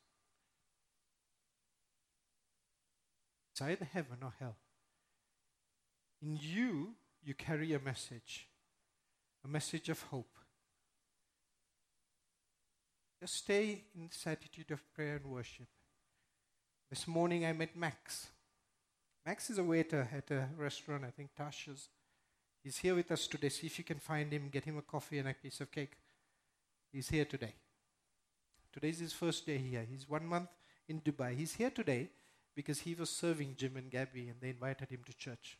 It's 3.51 3.61
either 3.61 3.85
heaven 3.85 4.17
or 4.21 4.33
hell. 4.39 4.55
In 6.21 6.37
you, 6.41 6.93
you 7.23 7.33
carry 7.33 7.73
a 7.73 7.79
message, 7.79 8.47
a 9.43 9.47
message 9.47 9.89
of 9.89 10.01
hope. 10.03 10.37
Just 13.19 13.35
stay 13.35 13.83
in 13.95 14.07
this 14.07 14.25
attitude 14.25 14.71
of 14.71 14.93
prayer 14.93 15.15
and 15.17 15.25
worship. 15.25 15.67
This 16.89 17.07
morning 17.07 17.45
I 17.45 17.53
met 17.53 17.75
Max. 17.75 18.27
Max 19.25 19.49
is 19.49 19.57
a 19.57 19.63
waiter 19.63 20.07
at 20.15 20.31
a 20.31 20.47
restaurant, 20.57 21.03
I 21.03 21.09
think 21.09 21.31
Tasha's. 21.37 21.89
He's 22.63 22.77
here 22.77 22.95
with 22.95 23.11
us 23.11 23.27
today. 23.27 23.49
See 23.49 23.67
if 23.67 23.77
you 23.77 23.83
can 23.83 23.99
find 23.99 24.31
him, 24.31 24.49
get 24.49 24.65
him 24.65 24.77
a 24.77 24.81
coffee 24.81 25.19
and 25.19 25.27
a 25.27 25.33
piece 25.33 25.59
of 25.61 25.71
cake. 25.71 25.97
He's 26.91 27.09
here 27.09 27.25
today. 27.25 27.53
Today 28.73 28.89
is 28.89 28.99
his 28.99 29.13
first 29.13 29.45
day 29.45 29.57
here. 29.57 29.85
He's 29.89 30.07
one 30.07 30.25
month 30.25 30.49
in 30.87 31.01
Dubai. 31.01 31.35
He's 31.35 31.53
here 31.53 31.69
today 31.69 32.09
because 32.55 32.79
he 32.79 32.95
was 32.95 33.09
serving 33.09 33.55
Jim 33.57 33.75
and 33.77 33.91
Gabby 33.91 34.29
and 34.29 34.39
they 34.41 34.49
invited 34.49 34.89
him 34.89 35.01
to 35.05 35.13
church. 35.15 35.57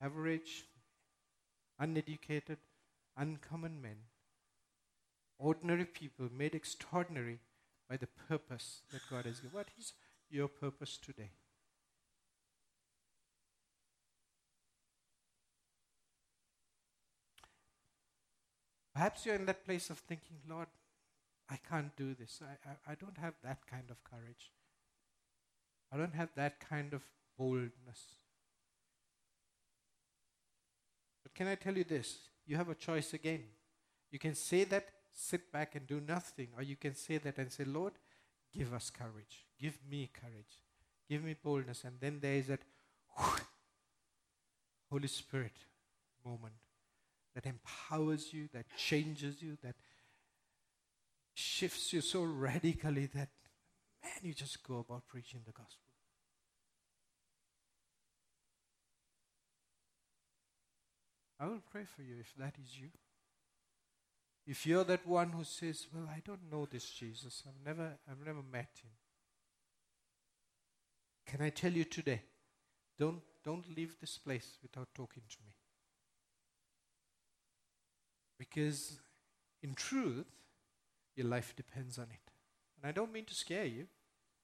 Average, 0.00 0.64
uneducated, 1.78 2.58
uncommon 3.16 3.82
men, 3.82 3.96
ordinary 5.38 5.84
people 5.84 6.28
made 6.36 6.54
extraordinary 6.54 7.40
by 7.88 7.96
the 7.96 8.06
purpose 8.28 8.82
that 8.92 9.00
God 9.10 9.24
has 9.24 9.40
given. 9.40 9.56
What 9.56 9.68
is 9.76 9.92
your 10.30 10.48
purpose 10.48 10.96
today? 10.96 11.30
Perhaps 18.98 19.26
you're 19.26 19.36
in 19.36 19.46
that 19.46 19.64
place 19.64 19.90
of 19.90 19.98
thinking, 19.98 20.38
Lord, 20.50 20.66
I 21.48 21.56
can't 21.70 21.96
do 21.96 22.14
this. 22.14 22.40
I, 22.42 22.68
I, 22.68 22.92
I, 22.92 22.94
don't 22.96 23.16
have 23.16 23.34
that 23.44 23.58
kind 23.70 23.92
of 23.92 24.02
courage. 24.02 24.50
I 25.92 25.96
don't 25.96 26.16
have 26.16 26.30
that 26.34 26.58
kind 26.58 26.92
of 26.92 27.02
boldness. 27.38 28.02
But 31.22 31.32
can 31.32 31.46
I 31.46 31.54
tell 31.54 31.76
you 31.76 31.84
this? 31.84 32.18
You 32.44 32.56
have 32.56 32.70
a 32.70 32.74
choice 32.74 33.14
again. 33.14 33.44
You 34.10 34.18
can 34.18 34.34
say 34.34 34.64
that, 34.64 34.88
sit 35.12 35.52
back 35.52 35.76
and 35.76 35.86
do 35.86 36.00
nothing, 36.00 36.48
or 36.56 36.64
you 36.64 36.74
can 36.74 36.96
say 36.96 37.18
that 37.18 37.38
and 37.38 37.52
say, 37.52 37.62
Lord, 37.62 37.92
give 38.52 38.74
us 38.74 38.90
courage. 38.90 39.46
Give 39.60 39.78
me 39.88 40.10
courage. 40.12 40.64
Give 41.08 41.22
me 41.22 41.36
boldness. 41.40 41.84
And 41.84 42.00
then 42.00 42.18
there 42.20 42.34
is 42.34 42.48
that 42.48 42.62
Holy 44.90 45.06
Spirit 45.06 45.54
moment 46.24 46.54
that 47.34 47.46
empowers 47.46 48.32
you, 48.32 48.48
that 48.52 48.66
changes 48.76 49.42
you, 49.42 49.56
that 49.62 49.76
shifts 51.34 51.92
you 51.92 52.00
so 52.00 52.22
radically 52.22 53.06
that, 53.06 53.28
man, 54.02 54.20
you 54.22 54.34
just 54.34 54.66
go 54.66 54.78
about 54.78 55.06
preaching 55.08 55.40
the 55.46 55.52
gospel. 55.52 55.88
I 61.40 61.46
will 61.46 61.62
pray 61.70 61.84
for 61.84 62.02
you 62.02 62.16
if 62.20 62.34
that 62.36 62.54
is 62.62 62.78
you. 62.78 62.88
If 64.46 64.66
you're 64.66 64.84
that 64.84 65.06
one 65.06 65.30
who 65.30 65.44
says, 65.44 65.86
Well, 65.94 66.08
I 66.08 66.20
don't 66.24 66.50
know 66.50 66.66
this 66.66 66.90
Jesus, 66.90 67.44
I've 67.46 67.64
never, 67.64 67.98
I've 68.10 68.26
never 68.26 68.42
met 68.42 68.70
him. 68.82 68.90
Can 71.26 71.42
I 71.42 71.50
tell 71.50 71.72
you 71.72 71.84
today? 71.84 72.22
Don't, 72.98 73.20
don't 73.44 73.76
leave 73.76 73.96
this 74.00 74.18
place 74.18 74.56
without 74.62 74.88
talking 74.94 75.22
to 75.28 75.36
me. 75.46 75.52
Because 78.38 78.98
in 79.62 79.74
truth, 79.74 80.26
your 81.16 81.26
life 81.26 81.54
depends 81.56 81.98
on 81.98 82.04
it. 82.04 82.32
And 82.80 82.88
I 82.88 82.92
don't 82.92 83.12
mean 83.12 83.24
to 83.24 83.34
scare 83.34 83.64
you. 83.64 83.86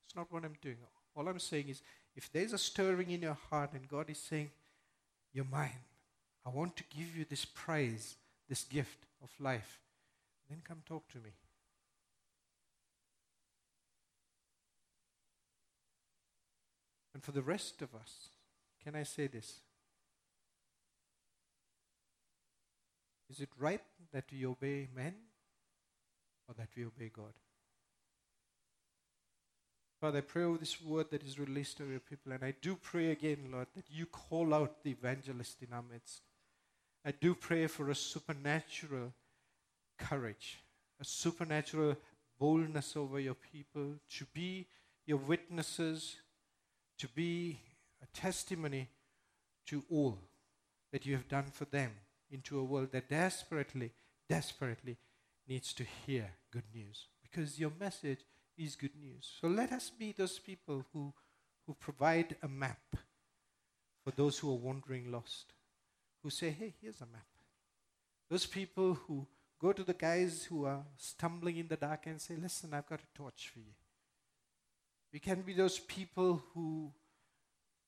It's 0.04 0.16
not 0.16 0.30
what 0.30 0.44
I'm 0.44 0.56
doing. 0.60 0.76
All 1.14 1.28
I'm 1.28 1.38
saying 1.38 1.68
is 1.68 1.82
if 2.16 2.30
there's 2.32 2.52
a 2.52 2.58
stirring 2.58 3.10
in 3.10 3.22
your 3.22 3.38
heart 3.50 3.72
and 3.72 3.88
God 3.88 4.10
is 4.10 4.18
saying, 4.18 4.50
You're 5.32 5.44
mine, 5.44 5.84
I 6.44 6.50
want 6.50 6.76
to 6.76 6.84
give 6.96 7.16
you 7.16 7.24
this 7.24 7.44
prize, 7.44 8.16
this 8.48 8.64
gift 8.64 9.06
of 9.22 9.30
life, 9.38 9.80
then 10.50 10.60
come 10.66 10.82
talk 10.84 11.08
to 11.08 11.18
me. 11.18 11.30
And 17.14 17.22
for 17.22 17.32
the 17.32 17.42
rest 17.42 17.80
of 17.80 17.94
us, 17.94 18.28
can 18.82 18.96
I 18.96 19.04
say 19.04 19.28
this? 19.28 19.60
Is 23.34 23.40
it 23.40 23.48
right 23.58 23.80
that 24.12 24.26
we 24.30 24.46
obey 24.46 24.86
men 24.94 25.12
or 26.46 26.54
that 26.56 26.68
we 26.76 26.84
obey 26.84 27.10
God? 27.12 27.32
Father, 30.00 30.18
I 30.18 30.20
pray 30.20 30.44
over 30.44 30.56
this 30.56 30.80
word 30.80 31.10
that 31.10 31.24
is 31.24 31.36
released 31.36 31.78
to 31.78 31.84
your 31.84 31.98
people, 31.98 32.30
and 32.30 32.44
I 32.44 32.54
do 32.62 32.76
pray 32.76 33.10
again, 33.10 33.48
Lord, 33.50 33.66
that 33.74 33.90
you 33.90 34.06
call 34.06 34.54
out 34.54 34.84
the 34.84 34.92
evangelist 34.92 35.60
in 35.62 35.72
our 35.72 35.82
midst. 35.82 36.22
I 37.04 37.10
do 37.10 37.34
pray 37.34 37.66
for 37.66 37.90
a 37.90 37.94
supernatural 37.96 39.12
courage, 39.98 40.60
a 41.00 41.04
supernatural 41.04 41.96
boldness 42.38 42.96
over 42.96 43.18
your 43.18 43.34
people, 43.34 43.94
to 44.10 44.26
be 44.32 44.68
your 45.06 45.18
witnesses, 45.18 46.18
to 46.98 47.08
be 47.08 47.58
a 48.00 48.06
testimony 48.16 48.90
to 49.66 49.82
all 49.90 50.20
that 50.92 51.04
you 51.04 51.16
have 51.16 51.26
done 51.26 51.46
for 51.52 51.64
them 51.64 51.90
into 52.34 52.58
a 52.58 52.64
world 52.64 52.88
that 52.92 53.08
desperately, 53.08 53.92
desperately 54.28 54.96
needs 55.48 55.72
to 55.74 55.84
hear 56.06 56.30
good 56.52 56.64
news 56.74 57.06
because 57.22 57.58
your 57.58 57.72
message 57.78 58.20
is 58.58 58.76
good 58.76 58.96
news. 59.00 59.32
So 59.40 59.48
let 59.48 59.72
us 59.72 59.90
be 59.90 60.12
those 60.12 60.38
people 60.38 60.84
who, 60.92 61.12
who 61.66 61.74
provide 61.74 62.36
a 62.42 62.48
map 62.48 62.96
for 64.04 64.10
those 64.10 64.38
who 64.38 64.50
are 64.50 64.56
wandering 64.56 65.10
lost, 65.10 65.52
who 66.22 66.30
say, 66.30 66.50
hey, 66.50 66.74
here's 66.80 67.00
a 67.00 67.06
map. 67.06 67.26
Those 68.30 68.46
people 68.46 68.94
who 68.94 69.26
go 69.60 69.72
to 69.72 69.82
the 69.82 69.94
guys 69.94 70.44
who 70.44 70.64
are 70.66 70.84
stumbling 70.96 71.56
in 71.56 71.68
the 71.68 71.76
dark 71.76 72.06
and 72.06 72.20
say, 72.20 72.34
listen, 72.36 72.74
I've 72.74 72.88
got 72.88 73.00
a 73.00 73.18
torch 73.18 73.50
for 73.52 73.60
you. 73.60 73.74
We 75.12 75.20
can 75.20 75.42
be 75.42 75.54
those 75.54 75.78
people 75.78 76.42
who 76.52 76.90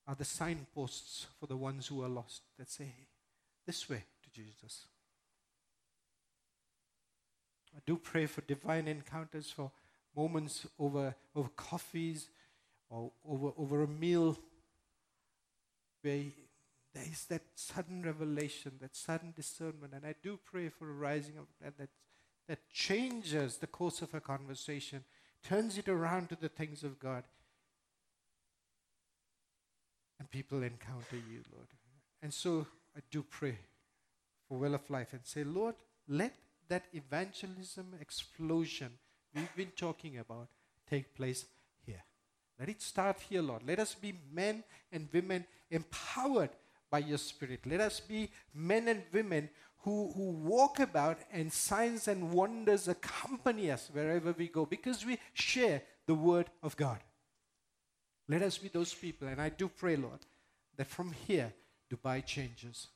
are 0.07 0.15
the 0.15 0.25
signposts 0.25 1.27
for 1.41 1.47
the 1.47 1.57
ones 1.57 1.89
who 1.89 2.03
are 2.03 2.09
lost 2.09 2.43
that 2.59 2.71
say, 2.71 2.85
hey, 2.85 3.09
this 3.67 3.91
way, 3.91 4.05
Jesus. 4.37 4.85
I 7.75 7.81
do 7.87 7.97
pray 7.97 8.27
for 8.27 8.41
divine 8.43 8.89
encounters, 8.89 9.51
for 9.51 9.71
moments 10.15 10.67
over, 10.79 11.15
over 11.35 11.49
coffees 11.57 12.29
or 12.89 13.11
over, 13.29 13.53
over 13.59 13.83
a 13.83 13.89
meal 13.89 14.39
where 16.03 16.25
there 16.95 17.05
is 17.11 17.25
that 17.27 17.43
sudden 17.55 18.03
revelation, 18.03 18.73
that 18.81 18.97
sudden 18.97 19.33
discernment. 19.35 19.93
And 19.95 20.07
I 20.07 20.15
do 20.23 20.39
pray 20.45 20.69
for 20.69 20.89
a 20.89 20.93
rising 20.93 21.37
of 21.39 21.47
that, 21.61 21.77
that 21.79 21.91
that 22.49 22.71
changes 22.71 23.57
the 23.57 23.67
course 23.67 24.03
of 24.03 24.15
a 24.15 24.21
conversation, 24.21 25.05
turns 25.43 25.79
it 25.79 25.89
around 25.89 26.29
to 26.29 26.37
the 26.37 26.49
things 26.49 26.85
of 26.85 26.99
God. 26.99 27.25
And 30.19 30.31
people 30.31 30.63
encounter 30.63 31.17
you, 31.17 31.43
Lord. 31.53 31.69
And 32.23 32.33
so 32.33 32.67
I 32.97 33.01
do 33.11 33.23
pray 33.23 33.59
for 34.49 34.59
Well 34.59 34.75
of 34.75 34.89
Life 34.91 35.13
and 35.13 35.25
say, 35.25 35.45
Lord, 35.45 35.75
let 36.09 36.35
that 36.69 36.85
evangelism 36.93 37.95
explosion 38.01 38.91
we've 39.35 39.55
been 39.57 39.73
talking 39.77 40.19
about 40.19 40.49
take 40.89 41.15
place 41.15 41.47
here. 41.85 42.03
Let 42.59 42.69
it 42.69 42.83
start 42.83 43.21
here, 43.29 43.43
Lord. 43.43 43.63
Let 43.67 43.79
us 43.79 43.95
be 43.95 44.15
men 44.33 44.65
and 44.91 45.09
women 45.13 45.45
empowered 45.71 46.51
by 46.91 46.99
your 46.99 47.19
Spirit. 47.19 47.61
Let 47.67 47.81
us 47.81 48.01
be 48.01 48.31
men 48.55 48.89
and 48.89 49.03
women 49.13 49.51
who, 49.79 50.13
who 50.17 50.31
walk 50.31 50.81
about 50.81 51.19
and 51.33 51.53
signs 51.53 52.09
and 52.09 52.33
wonders 52.33 52.89
accompany 52.89 53.71
us 53.71 53.89
wherever 53.93 54.33
we 54.33 54.49
go 54.49 54.67
because 54.67 55.05
we 55.05 55.19
share 55.35 55.83
the 56.07 56.15
Word 56.15 56.51
of 56.63 56.77
God. 56.77 56.99
Let 58.29 58.43
us 58.43 58.59
be 58.59 58.69
those 58.69 58.93
people. 58.93 59.29
And 59.29 59.41
I 59.41 59.51
do 59.51 59.69
pray, 59.69 59.97
Lord, 59.97 60.21
that 60.77 60.89
from 60.89 61.13
here, 61.13 61.53
Dubai 61.93 62.25
changes. 62.25 62.89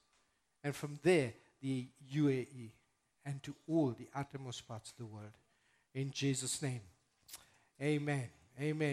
And 0.63 0.75
from 0.75 0.99
there, 1.03 1.33
the 1.63 1.87
UAE 2.15 2.71
and 3.25 3.43
to 3.43 3.55
all 3.69 3.91
the 3.91 4.09
uttermost 4.15 4.67
parts 4.67 4.91
of 4.91 4.97
the 4.97 5.07
world. 5.07 5.33
In 5.95 6.11
Jesus' 6.11 6.61
name. 6.63 6.81
Amen. 7.81 8.29
Amen. 8.61 8.89